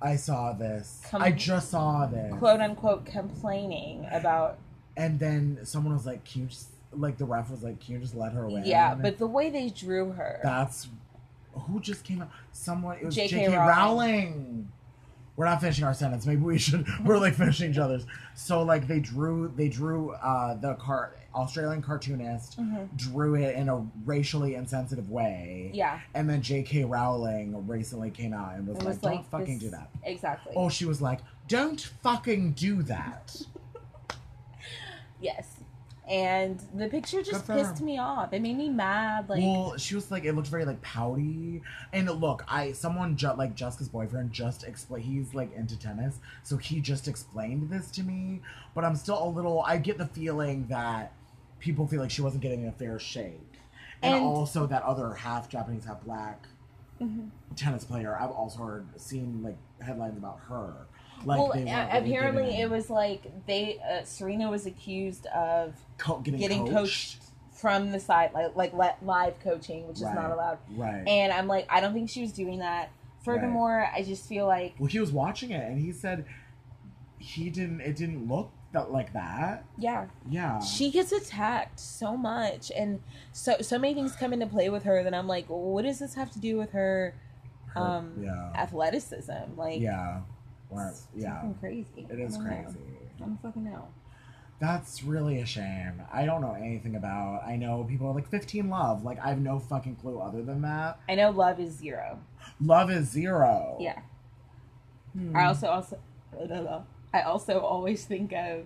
[0.00, 1.02] I saw this.
[1.08, 2.32] Come- I just saw this.
[2.38, 4.58] quote unquote, complaining about
[4.96, 8.00] And then someone was like, "Can you just like the ref was like, can you
[8.00, 10.40] just let her away?" yeah, but the way they drew her.
[10.42, 10.88] That's
[11.52, 12.30] who just came out.
[12.52, 13.46] Someone it was J.K.
[13.46, 13.56] J.K.
[13.56, 13.68] Rowling.
[13.68, 14.72] Rowling.
[15.36, 16.26] We're not finishing our sentence.
[16.26, 16.86] Maybe we should.
[17.04, 18.06] We're like finishing each other's.
[18.36, 22.96] So like they drew they drew uh the car Australian cartoonist Mhm.
[22.96, 25.72] drew it in a racially insensitive way.
[25.74, 26.84] Yeah, And then J.K.
[26.84, 29.90] Rowling recently came out and was, it like, was "Don't like fucking this- do that."
[30.04, 30.52] Exactly.
[30.54, 33.36] Oh, she was like, "Don't fucking do that."
[35.24, 35.48] Yes.
[36.06, 38.34] And the picture just for pissed me off.
[38.34, 39.30] It made me mad.
[39.30, 41.62] Like, well, she was like, it looked very like pouty.
[41.94, 45.06] And look, I someone ju- like Jessica's boyfriend just explained.
[45.06, 48.42] He's like into tennis, so he just explained this to me.
[48.74, 49.62] But I'm still a little.
[49.62, 51.12] I get the feeling that
[51.58, 53.40] people feel like she wasn't getting a fair shake,
[54.02, 56.46] and, And- also that other half Japanese, half black
[57.00, 57.30] Mhm.
[57.56, 58.14] tennis player.
[58.20, 60.86] I've also heard seen like headlines about her.
[61.26, 65.74] Like well, they a- weren't apparently it was like they uh, Serena was accused of
[65.98, 66.72] co- getting, getting coached.
[66.74, 67.18] coached
[67.52, 70.58] from the side, like like li- live coaching, which is not allowed.
[70.76, 71.02] Right.
[71.06, 72.90] And I'm like, I don't think she was doing that.
[73.24, 76.26] Furthermore, I just feel like, well, he was watching it, and he said
[77.18, 77.80] he didn't.
[77.80, 79.64] It didn't look that like that.
[79.78, 80.58] yeah, Yeah.
[80.60, 83.00] she gets attacked so much, and
[83.32, 86.14] so so many things come into play with her that I'm like, what does this
[86.16, 87.14] have to do with her
[87.68, 88.50] Her- um, yeah.
[88.54, 89.56] athleticism?
[89.56, 90.20] Like, Yeah.
[90.74, 91.42] Or, it's yeah.
[91.60, 92.06] crazy.
[92.10, 92.50] It is don't know.
[92.50, 92.78] crazy.
[93.16, 93.88] I don't fucking know.
[94.60, 96.02] That's really a shame.
[96.12, 97.42] I don't know anything about.
[97.46, 99.04] I know people are like 15 Love.
[99.04, 101.00] Like I have no fucking clue other than that.
[101.08, 102.18] I know love is zero.
[102.60, 103.76] Love is zero.
[103.80, 103.98] Yeah.
[105.12, 105.36] Hmm.
[105.36, 105.98] I also also
[107.12, 108.64] I also always think of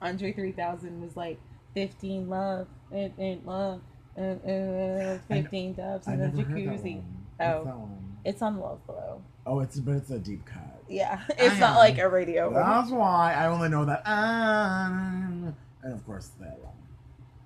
[0.00, 1.38] Andre three thousand was like
[1.74, 3.80] fifteen love and, and love
[4.16, 7.02] eh, and, and fifteen dubs I in the never heard that jacuzzi.
[7.40, 7.88] Oh.
[8.24, 9.22] It's on Love Below.
[9.46, 10.75] Oh, it's but it's a deep cut.
[10.88, 12.46] Yeah, it's not like a radio.
[12.50, 12.54] one.
[12.62, 14.02] That's why I only know that.
[14.06, 16.72] Um, and of course that one.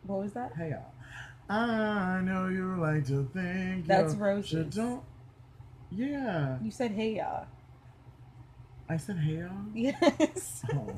[0.06, 0.52] What was that?
[0.56, 0.72] Hey,
[1.48, 3.86] uh, I know you like to think.
[3.86, 4.74] That's Roses.
[4.74, 5.02] Don't.
[5.90, 7.44] Yeah, You said hey ya.
[8.88, 9.42] I said hey.
[9.42, 9.48] uh.
[9.74, 10.62] Yes.
[10.74, 10.96] Oh.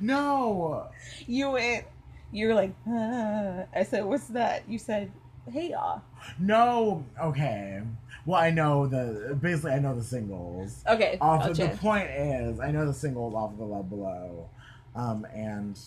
[0.00, 0.88] No.
[1.26, 1.84] you went.
[2.32, 2.74] You were like.
[2.88, 3.64] Ah.
[3.74, 5.12] I said, "What's that?" You said,
[5.50, 6.00] "Hey ya."
[6.38, 7.04] No.
[7.22, 7.82] Okay.
[8.26, 10.82] Well, I know the basically I know the singles.
[10.88, 11.18] Okay.
[11.20, 14.48] Off of, the point is, I know the singles off of the Love Below,
[14.94, 15.78] um, and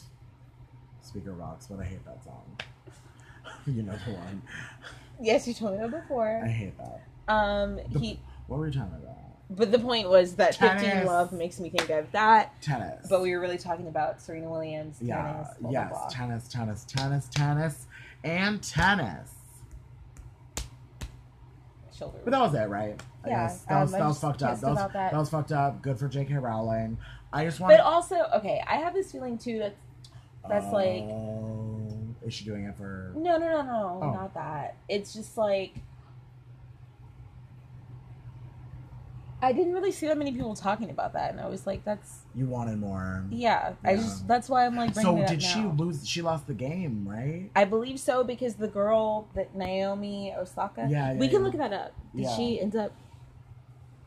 [1.03, 2.57] Speakerboxxx, but I hate that song.
[3.65, 4.41] you know the one.
[5.19, 6.41] Yes, you told me that before.
[6.43, 7.01] I hate that.
[7.27, 8.19] Um, The- he.
[8.47, 9.15] What were you talking about?
[9.49, 12.61] But the point was that 15 Love makes me think of that.
[12.61, 13.07] Tennis.
[13.09, 16.09] But we were really talking about Serena Williams, tennis, yeah, blah, yes, blah, blah.
[16.09, 17.85] tennis, tennis, tennis, tennis,
[18.25, 19.31] and tennis.
[21.97, 22.19] Shoulder.
[22.23, 23.01] But that was it, right?
[23.23, 23.61] I Yeah, guess.
[23.63, 24.59] that was um, that I'm was fucked up.
[24.59, 25.13] That was about that.
[25.13, 25.81] was fucked up.
[25.81, 26.35] Good for J.K.
[26.35, 26.97] Rowling.
[27.33, 27.73] I just want.
[27.73, 29.75] But also, okay, I have this feeling too that
[30.47, 31.81] that's like- Oh,
[32.25, 33.11] is she doing it for?
[33.15, 34.11] no, no, no, no, Oh.
[34.13, 34.75] not that.
[34.87, 35.75] It's just like
[39.39, 42.21] I didn't really see that many people talking about that, and I was like, "That's
[42.33, 43.23] You wanted more.
[43.29, 44.95] yeah." I just that's why I'm like.
[44.95, 45.75] So bringing it up did she now.
[45.77, 46.07] lose?
[46.07, 47.51] She lost the game, right?
[47.55, 50.87] I believe so because the girl that Naomi Osaka.
[50.89, 51.45] Yeah, yeah, we can yeah.
[51.45, 51.93] look that up.
[52.15, 52.35] Did Yeah.
[52.35, 52.91] she end up?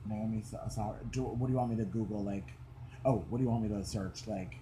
[0.07, 2.25] Naomi Sa- Sa- do, What do you want me to Google?
[2.25, 2.49] Like,
[3.05, 4.27] oh, what do you want me to search?
[4.27, 4.57] Like,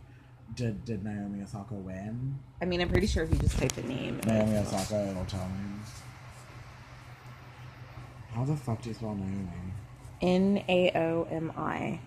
[0.54, 2.38] did did Naomi Osaka win?
[2.60, 4.20] I mean, I'm pretty sure if you just type the name.
[4.26, 5.80] Naomi Osaka, it'll tell me.
[8.34, 9.48] How the fuck do you spell Naomi?
[10.20, 12.00] N A O M I.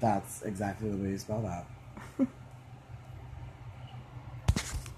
[0.00, 2.26] That's exactly the way you spell that.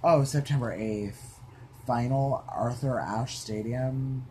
[0.04, 1.14] oh, September 8th.
[1.86, 4.24] Final Arthur Ashe Stadium.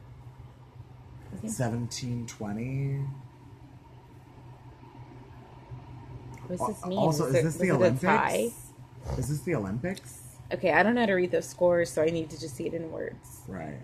[1.42, 3.00] 1720.
[6.48, 7.00] What does this mean?
[7.00, 8.30] Also, is there- this the was it a tie?
[8.30, 9.18] Olympics?
[9.18, 10.20] Is this the Olympics?
[10.54, 12.68] Okay, I don't know how to read those scores, so I need to just see
[12.68, 13.42] it in words.
[13.48, 13.80] Right.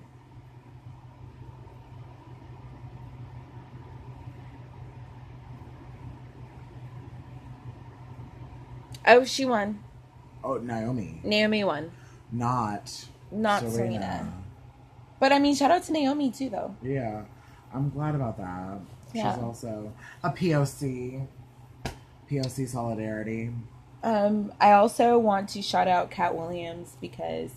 [9.08, 9.84] Oh, she won.
[10.44, 11.22] Oh, Naomi.
[11.24, 11.92] Naomi won.
[12.32, 13.06] Not.
[13.32, 14.34] Not Serena.
[15.20, 16.76] But I mean, shout out to Naomi too, though.
[16.84, 17.24] Yeah.
[17.74, 18.80] I'm glad about that.
[19.14, 19.34] Yeah.
[19.34, 19.94] She's also
[20.24, 21.26] a POC.
[22.30, 23.52] POC solidarity.
[24.04, 27.52] Um, I also want to shout out Katt Williams because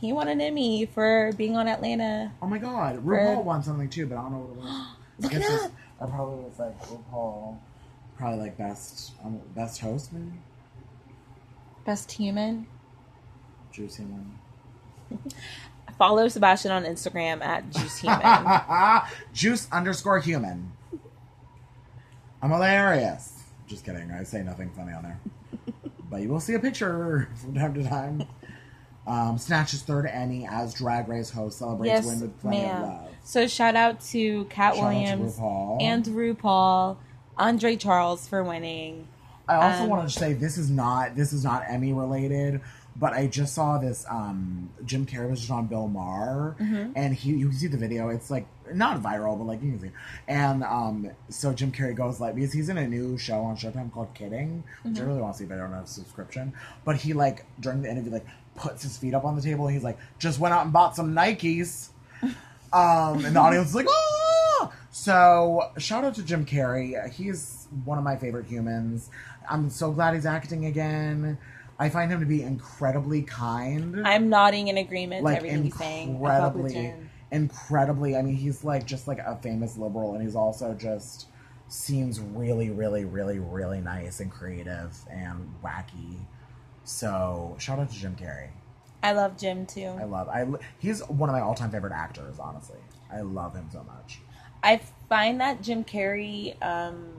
[0.00, 2.32] he won an Emmy for being on Atlanta.
[2.42, 2.96] Oh my god.
[2.96, 4.86] For- RuPaul won something too, but I don't know what it was.
[5.20, 5.72] Look I guess it up.
[6.00, 7.58] I probably was like RuPaul.
[8.16, 10.38] Probably like best um, best host maybe?
[11.84, 12.66] Best human.
[13.72, 14.38] Juicy one.
[15.98, 19.02] Follow Sebastian on Instagram at Juice Human.
[19.32, 20.72] Juice underscore human.
[22.42, 23.42] I'm hilarious.
[23.66, 24.10] Just kidding.
[24.10, 25.20] I say nothing funny on there.
[26.10, 28.24] but you will see a picture from time to time.
[29.06, 33.08] Um, Snatch's third Emmy as Drag Race host celebrates yes, win with plenty of love.
[33.22, 35.82] So shout out to Katt Shout out to Williams RuPaul.
[35.82, 36.96] and RuPaul,
[37.36, 39.08] Andre Charles for winning.
[39.48, 42.60] I also Um, wanted to say this is not this is not Emmy related,
[42.96, 44.06] but I just saw this.
[44.08, 46.92] Um, Jim Carrey was just on Bill Maher, Mm-hmm.
[46.96, 48.08] and he you can see the video.
[48.08, 49.90] It's like not viral, but like you can see.
[50.28, 53.92] And um, so Jim Carrey goes like because he's in a new show on Showtime
[53.92, 55.02] called Kidding, which Mm-hmm.
[55.02, 56.54] I really want to see, but I don't have a subscription.
[56.86, 58.26] But he like during the interview like
[58.56, 59.66] puts his feet up on the table.
[59.66, 61.88] And he's like, just went out and bought some Nikes.
[62.72, 64.72] Um, and the audience is like, ah!
[64.90, 67.08] So, shout out to Jim Carrey.
[67.12, 69.10] He's one of my favorite humans.
[69.48, 71.38] I'm so glad he's acting again.
[71.78, 74.06] I find him to be incredibly kind.
[74.06, 76.24] I'm nodding in agreement to like everything he's saying.
[76.24, 76.94] I fuck with incredibly,
[77.32, 78.16] incredibly.
[78.16, 81.26] I mean, he's like just like a famous liberal, and he's also just
[81.68, 86.18] seems really, really, really, really nice and creative and wacky.
[86.84, 88.50] So, shout out to Jim Carrey.
[89.02, 89.94] I love Jim too.
[89.98, 90.28] I love.
[90.28, 90.46] I
[90.78, 92.38] he's one of my all time favorite actors.
[92.38, 92.78] Honestly,
[93.12, 94.20] I love him so much.
[94.62, 97.13] I find that Jim Carrey um,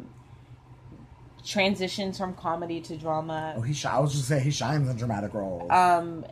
[1.45, 3.53] transitions from comedy to drama.
[3.55, 3.73] Oh, he.
[3.73, 5.69] Sh- I was just say he shines in dramatic roles.
[5.69, 6.25] Um,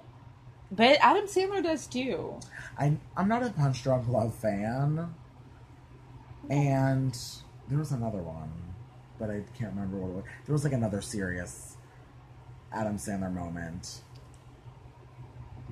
[0.72, 2.40] but Adam Sandler does too.
[2.78, 5.14] I I'm not a Punch Drunk Love fan,
[6.50, 7.18] and
[7.70, 8.52] there was another one,
[9.20, 10.24] but I can't remember what it was.
[10.46, 11.78] There was like another serious
[12.72, 14.02] Adam Sandler moment.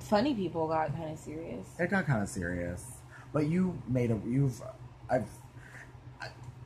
[0.00, 1.66] Funny people got kind of serious.
[1.78, 2.84] It got kind of serious,
[3.32, 4.62] but you made a you've
[5.10, 5.28] I've.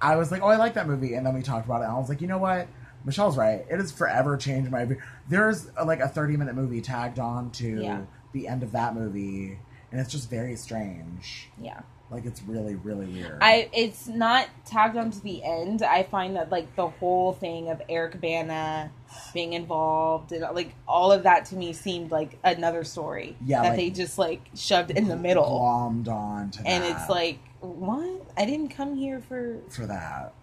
[0.00, 1.92] I- was like, oh, I like that movie, and then we talked about it, and
[1.92, 2.68] I was like, you know what?
[3.04, 3.64] Michele's right.
[3.70, 5.00] It has forever changed my view.
[5.28, 8.00] There's uh, like a 30 minute movie tagged on to Yeah.
[8.32, 9.58] the end of that movie,
[9.92, 11.48] and it's just very strange.
[11.60, 11.80] Yeah.
[12.10, 13.38] Like it's really, really weird.
[13.40, 15.82] I it's not tagged on to the end.
[15.82, 18.92] I find that like the whole thing of Eric Bana
[19.34, 23.36] being involved and like all of that to me seemed like another story.
[23.44, 25.44] Yeah, That like- they just like shoved in the middle.
[25.60, 28.22] glommed on to And that it's like, what?
[28.36, 30.34] I didn't come here for for that.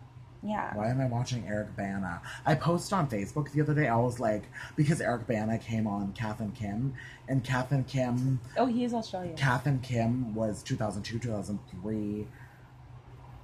[0.43, 0.73] yeah.
[0.75, 2.21] Why am I watching Eric Bana?
[2.45, 3.87] I posted on Facebook the other day.
[3.87, 4.43] I was like,
[4.75, 6.93] because Eric Bana came on Kath and Kim,
[7.29, 9.35] and Kath and Kim, Oh, he is Australian.
[9.37, 12.27] Kath and Kim was 2002, 2003,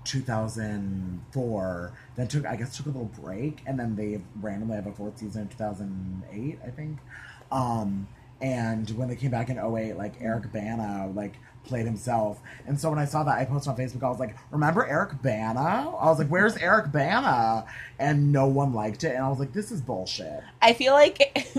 [0.04, 1.94] 2004.
[2.16, 5.18] Then took, I guess, took a little break, and then they randomly have a fourth
[5.20, 7.00] season in 2008, I think.
[7.52, 8.08] Um,
[8.42, 11.34] and when they came back in 08, like Eric Bana, like
[11.70, 12.40] played himself.
[12.68, 14.04] And so when I saw that, I posted on Facebook.
[14.04, 17.66] I was like, "Remember Eric Bana?" I was like, "Where's Eric Bana?"
[17.98, 19.16] And no one liked it.
[19.16, 21.56] And I was like, "This is bullshit." I feel like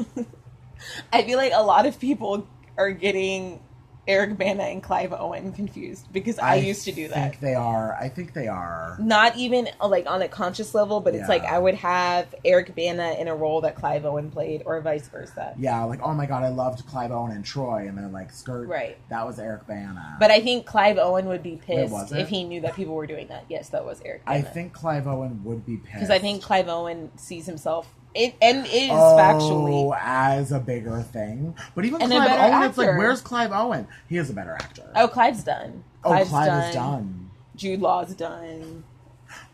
[1.13, 2.47] I feel like a lot of people
[2.77, 3.61] are getting
[4.09, 7.15] Eric Bana and Clive Owen confused because I, used to do that.
[7.15, 7.95] think they are.
[7.95, 8.97] I think they are.
[8.99, 12.75] Not even uh, like on a conscious level, but it's like I would have Eric
[12.75, 15.55] Bana in a role that Clive Owen played, or vice versa.
[15.59, 18.69] Yeah, like oh my god, I loved Clive Owen and Troy, and then like skirt.
[18.69, 18.97] Right.
[19.11, 20.17] That was Eric Bana.
[20.19, 23.29] But I think Clive Owen would be pissed if he knew that people were doing
[23.29, 23.45] that.
[23.49, 24.23] Yes, that was Eric.
[24.27, 28.35] I think Clive Owen would be pissed because I think Clive Owen sees himself it
[28.43, 29.99] and it is oh, factually.
[30.01, 31.55] as a bigger thing.
[31.75, 33.87] But even And Clive Owen, it's like, where's Clive Owen?
[34.09, 34.91] He is a better actor.
[34.97, 35.85] Oh, Clive's done.
[36.05, 36.69] Oh, Clive's Clive done.
[36.69, 37.31] is done.
[37.57, 38.85] Jude Law's done.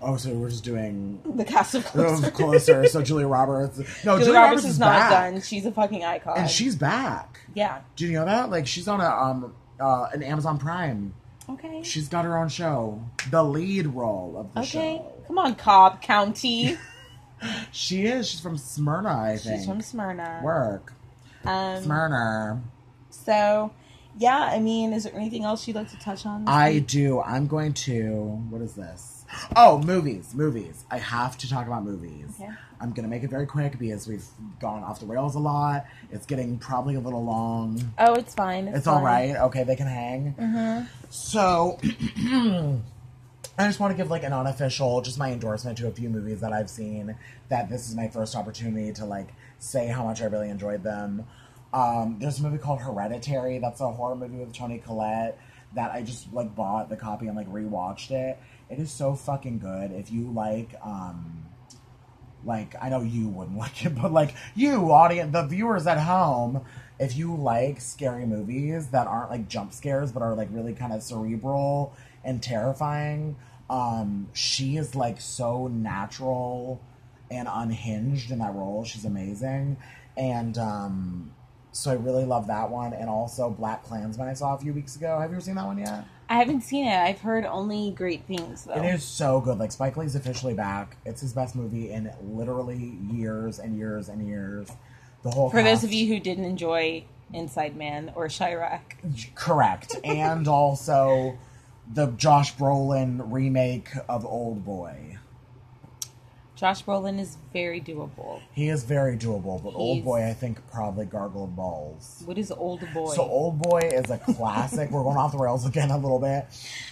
[0.01, 2.31] Oh, so we're just doing The cast of closer.
[2.31, 2.73] Closer.
[2.75, 2.87] closer.
[2.89, 3.79] So Julia Roberts.
[4.05, 5.11] No, Julia, Roberts, is not back.
[5.11, 5.41] done.
[5.43, 6.39] She's a fucking icon.
[6.39, 7.41] and she's back.
[7.55, 7.81] yeah.
[7.97, 8.49] Do you know that?
[8.51, 11.13] Like she's on a um uh, an Amazon Prime.
[11.49, 11.83] Okay.
[11.83, 14.97] She's got her own show, the lead role of the Okay.
[14.97, 15.13] show.
[15.27, 16.77] Come on, Cobb County.
[17.73, 18.29] She is.
[18.29, 19.59] She's from Smyrna, I think.
[19.59, 20.41] She's from Smyrna.
[20.43, 20.93] Work.
[21.45, 22.63] Um, Smyrna.
[23.11, 23.73] So,
[24.19, 24.39] yeah.
[24.53, 26.49] I mean, is there anything else you'd like to touch on?
[26.49, 26.87] I week?
[26.89, 27.21] do.
[27.21, 28.13] I'm going to.
[28.51, 29.25] What is this?
[29.55, 30.35] Oh, movies.
[30.35, 30.85] Movies.
[30.91, 32.31] I have to talk about movies.
[32.41, 32.51] Okay.
[32.81, 34.25] I'm going to make it very quick because we've
[34.61, 35.87] gone off the rails a lot.
[36.13, 37.93] It's getting probably a little long.
[37.99, 38.69] Oh, it's fine.
[38.69, 39.03] It's, It's fine.
[39.03, 39.37] right.
[39.37, 40.35] Okay, they can hang.
[40.39, 40.87] Mhm.
[41.11, 41.79] So,
[43.59, 46.41] I just want to give like an unofficial, just my endorsement to a few movies
[46.41, 47.17] that I've seen.
[47.49, 49.29] That this is my first opportunity to like
[49.59, 51.25] say how much I really enjoyed them.
[51.73, 53.59] Um, there's a movie called Hereditary.
[53.59, 55.39] That's a horror movie with Toni Collette
[55.75, 58.39] that I just like bought the copy and like rewatched it.
[58.69, 59.91] It is so fucking good.
[59.93, 61.47] If you like, um,
[62.45, 66.63] like I know you wouldn't like it, but like you audience, the viewers at home,
[66.99, 70.93] if you like scary movies that aren't like jump scares but are like really kind
[70.93, 71.95] of cerebral
[72.27, 73.37] and terrifying,
[73.71, 76.83] um, she is like so natural
[77.31, 78.85] and unhinged in that role.
[78.85, 79.79] She's amazing,
[80.17, 81.33] and um,
[81.73, 82.93] so I really love that one.
[82.93, 85.19] And also BlacKkKlansman I saw a few weeks ago.
[85.19, 86.05] Have you ever seen that one yet?
[86.29, 86.97] I haven't seen it.
[86.97, 88.75] I've heard only great things though.
[88.75, 89.59] It is so good.
[89.59, 90.97] Like Spike Lee's officially back.
[91.05, 94.69] It's his best movie in literally years and years and years.
[95.23, 99.35] The whole For those of you who didn't enjoy Inside Man or Chi-Raq.
[99.35, 101.37] correct, and also
[101.93, 105.19] the Josh Brolin remake of Old Boy.
[106.57, 108.41] Josh Brolin is very doable.
[108.53, 112.23] He is very doable, but Old Boy I think probably gargled balls.
[112.25, 113.15] What is Old Boy?
[113.15, 114.91] So Old Boy is a classic.
[114.91, 116.47] we're going off the rails again a little bit.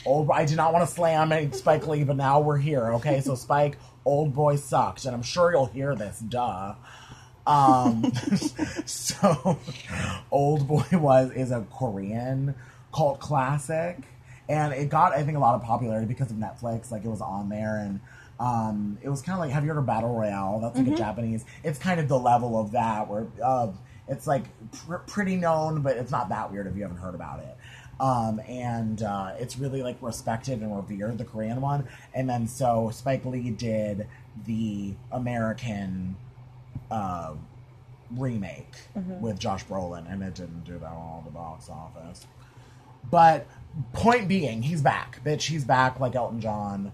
[0.04, 2.92] Old I did not want to slam Spike Lee, but now we're here.
[2.94, 6.18] Okay, so Spike, Old Boy sucked, and I'm sure you'll hear this.
[6.18, 6.74] Duh.
[7.46, 8.12] Um,
[8.84, 9.58] so
[10.30, 12.54] Old Boy was is a Korean
[12.94, 13.98] cult classic,
[14.48, 16.90] and it got I think a lot of popularity because of Netflix.
[16.90, 18.00] Like it was on there, and
[18.40, 20.60] um, it was kind of like have you heard of Battle Royale?
[20.60, 21.44] That's like a Japanese.
[21.62, 23.68] It's kind of the level of that where uh,
[24.08, 24.44] it's like
[24.86, 27.56] pr- pretty known, but it's not that weird if you haven't heard about it.
[28.00, 31.86] Um, and uh, it's really like respected and revered, the Korean one.
[32.12, 34.08] And then so Spike Lee did
[34.46, 36.16] the American
[36.90, 37.34] uh,
[38.10, 38.72] remake
[39.20, 42.26] with Josh Brolin, and it didn't do that well at the box office.
[43.10, 43.46] But
[43.92, 45.42] point being, he's back, bitch.
[45.42, 46.92] He's back like Elton John.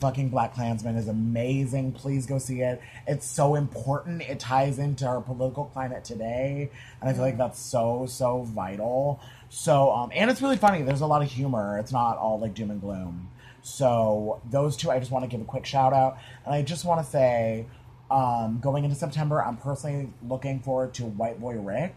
[0.00, 1.92] Fucking BlacKkKlansman is amazing.
[1.92, 2.80] Please go see it.
[3.06, 4.22] It's so important.
[4.22, 6.70] It ties into our political climate today,
[7.00, 9.20] and I feel like that's so so vital.
[9.50, 10.82] So, um, and it's really funny.
[10.82, 11.78] There's a lot of humor.
[11.78, 13.28] It's not all like doom and gloom.
[13.62, 16.16] So those two, I just want to give a quick shout out,
[16.46, 17.66] and I just want to say,
[18.10, 21.94] um, going into September, I'm personally looking forward to White Boy Rick.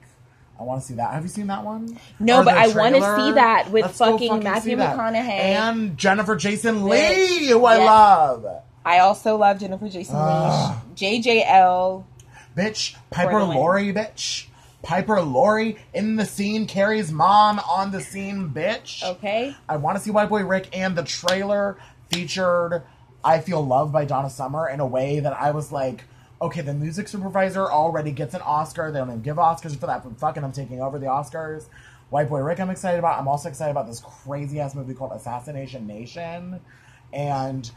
[0.64, 1.12] I want to see that.
[1.14, 2.00] Have you seen that one?
[2.20, 4.78] No, Or but I wanna see that with Let's go fucking Matthew.
[4.78, 5.28] McConaughey.
[5.30, 7.86] and Jennifer Jason Leigh, who I Yes.
[7.86, 8.46] love.
[8.86, 10.82] I also love Jennifer Jason Ah.
[10.90, 10.96] Leigh.
[10.96, 12.06] JJL.
[12.56, 13.58] Bitch, Piper For the win.
[13.58, 14.46] Laurie, bitch.
[14.84, 19.04] Piper Laurie in the scene, Carrie's mom on the scene, bitch.
[19.04, 19.54] Okay.
[19.68, 21.78] I want to see White Boy Rick, and the trailer
[22.10, 22.84] featured
[23.24, 26.04] I Feel Loved by Donna Summer in a way that I was like,
[26.44, 28.92] okay, the music supervisor already gets an Oscar.
[28.92, 31.68] They don't even give Oscars for that, but fucking I'm taking over the Oscars.
[32.10, 33.20] White Boy Rick, I'm excited about.
[33.20, 36.60] I'm also excited about this crazy ass movie called Assassination Nation.
[37.12, 37.70] And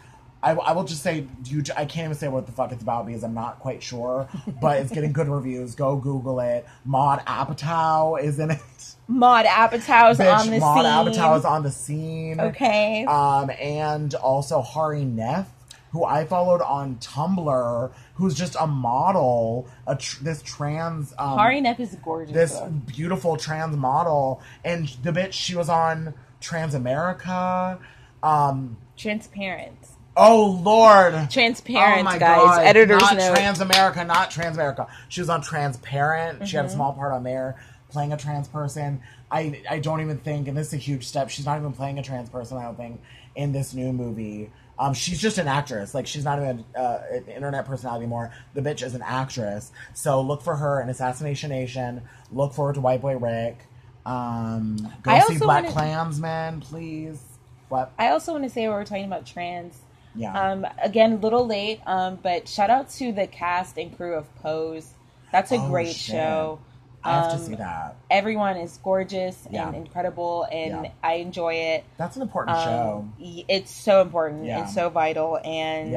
[0.42, 3.06] I, I will just say, you, I can't even say what the fuck it's about
[3.06, 4.28] because I'm not quite sure,
[4.60, 5.74] but it's getting good reviews.
[5.74, 6.66] Go Google it.
[6.84, 8.60] Maud Apatow is in it.
[9.08, 11.14] Maud Apatow's Bitch, on the Maud scene.
[11.14, 12.40] Apatow is on the scene.
[12.40, 13.04] Okay.
[13.06, 15.48] Um, and also Hari Nef,
[15.92, 21.60] who I followed on Tumblr, who's just a model, a tr- this trans, um, Hari
[21.60, 22.34] Nef is gorgeous.
[22.34, 22.68] this though.
[22.68, 27.78] beautiful trans model, and the bitch she was on Trans America.
[28.22, 29.76] Um, Transparent.
[30.16, 31.30] oh Lord.
[31.30, 32.38] Transparent, oh my guys.
[32.38, 32.64] God.
[32.64, 33.34] Editors not note.
[33.36, 34.86] Trans America, not Trans America.
[35.08, 36.48] She was on Transparent.
[36.48, 36.72] She had Mm-hmm.
[36.72, 37.56] a small part on there,
[37.90, 39.00] playing a trans person.
[39.30, 41.28] I I don't even think, and this is a huge step.
[41.30, 42.56] She's not even playing a trans person.
[42.58, 43.00] I don't think
[43.34, 44.50] in this new movie.
[44.78, 45.94] Um, she's just an actress.
[45.94, 48.32] Like she's not even uh, an internet personality anymore.
[48.54, 49.72] The bitch is an actress.
[49.94, 52.02] So look for her in Assassination Nation.
[52.30, 53.58] Look forward to White Boy Rick.
[54.04, 57.20] Um, go I see Black wanna- Klansman, please.
[57.68, 57.92] What?
[57.98, 59.76] I also want to say we're talking about trans.
[60.14, 60.32] Yeah.
[60.38, 64.32] Um, again, a little late, um, but shout out to the cast and crew of
[64.36, 64.88] Pose.
[65.32, 66.14] That's a Oh, great shit.
[66.14, 66.60] show.
[67.06, 67.96] I have to Um, see that.
[68.10, 69.66] Everyone is gorgeous Yeah.
[69.68, 70.90] and incredible, and Yeah.
[71.02, 71.84] I enjoy it.
[71.96, 72.98] That's an important show.
[73.04, 74.60] Um, y- it's so important Yeah.
[74.60, 75.96] and so vital, and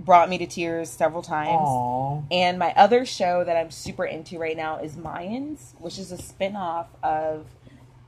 [0.00, 1.68] brought me to tears several times.
[1.68, 2.24] Aww.
[2.30, 6.18] And my other show that I'm super into right now is Mayans, which is a
[6.18, 7.46] spin off of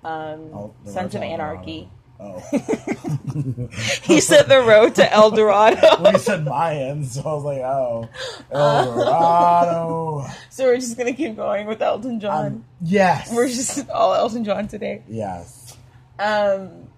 [0.04, 1.88] um, Oh, Sons of to Anarchy.
[2.18, 2.38] Oh.
[4.04, 6.02] he said the road to El Dorado.
[6.02, 8.08] when he said Mayans, so I was like, oh,
[8.52, 10.26] Uh, El Dorado.
[10.50, 12.46] so we're just gonna keep going with Elton John.
[12.46, 13.30] Um, yes.
[13.34, 15.02] we're just all Elton John today.
[15.08, 15.76] Yes.
[16.18, 16.88] Um,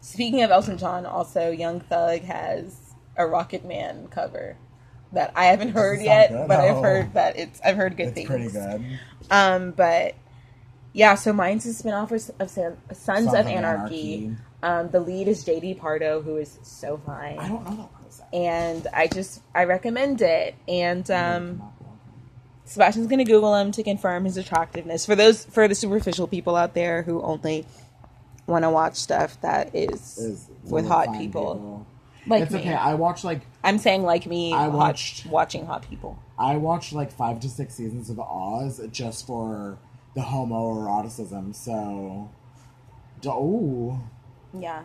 [0.00, 2.76] speaking of Elton John, also Young Thug has
[3.16, 4.56] a Rocket Man cover
[5.12, 6.46] that I haven't heard yet, good?
[6.46, 8.28] but I've heard that it's I've heard good It's things.
[8.28, 8.84] pretty good.
[9.30, 10.14] Um, but
[10.92, 14.34] yeah, so mine's a spinoff of, of San- Sons, of, Anarchy.
[14.62, 18.26] Um, the lead is JD Pardo, who is so fine, I don't know that person.
[18.34, 20.54] and I just I recommend it.
[20.68, 21.62] And um,
[22.64, 26.74] Sebastian's gonna Google him to confirm his attractiveness for those for the superficial people out
[26.74, 27.64] there who only
[28.46, 31.86] want to watch stuff that is, Is with hot fine people.
[32.26, 32.60] Like it's me.
[32.60, 32.74] okay.
[32.74, 34.52] I watched like I'm saying like me.
[34.52, 36.18] I hot- watched- watching hot people.
[36.38, 39.78] I watched like five to six seasons of Oz just for
[40.14, 41.54] the homoeroticism.
[41.54, 42.30] So,
[43.26, 44.00] oh,
[44.58, 44.82] Yeah,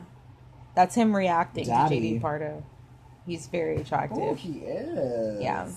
[0.76, 2.00] that's him reacting Daddy.
[2.00, 2.64] to JD Pardo.
[3.26, 4.20] He's very attractive.
[4.22, 5.42] oh, he is.
[5.42, 5.68] Yeah.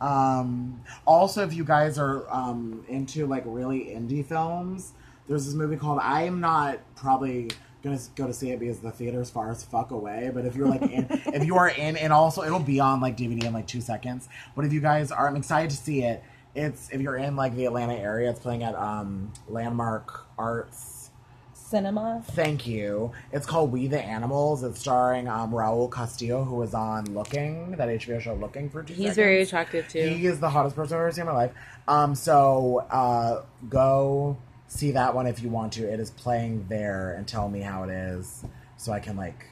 [0.00, 0.82] Um.
[1.06, 4.92] Also, if you guys are um into like really indie films,
[5.28, 7.50] there's this movie called I am not probably
[7.84, 10.30] gonna go to see it because the theater's far as fuck away.
[10.34, 13.16] But if you're like in, if you are in, and also it'll be on like
[13.16, 14.28] DVD in like two seconds.
[14.56, 16.22] But if you guys are, I'm excited to see it.
[16.54, 21.10] It's if you're in like the Atlanta area, it's playing at um Landmark Arts.
[21.54, 22.22] Cinema.
[22.32, 23.12] Thank you.
[23.32, 24.62] It's called We the Animals.
[24.62, 28.92] It's starring um, Raul Castillo, who was on Looking, that HBO show Looking for two
[28.92, 29.16] He's seconds.
[29.16, 30.06] very attractive too.
[30.06, 31.52] He is the hottest person I've ever seen in my life.
[31.88, 34.36] Um, so uh, go
[34.68, 35.90] see that one if you want to.
[35.90, 38.44] It is playing there, and tell me how it is,
[38.76, 39.46] so I can like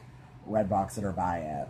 [0.47, 1.69] Redbox it or buy it.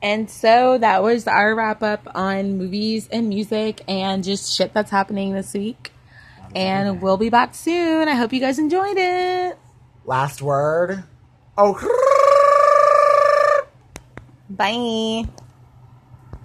[0.00, 4.90] And so that was our wrap up on movies and music and just shit that's
[4.90, 5.92] happening this week.
[6.54, 8.08] And we'll be back soon.
[8.08, 9.58] I hope you guys enjoyed it.
[10.04, 11.04] Last word.
[11.56, 11.74] Oh.
[14.48, 15.28] Bye.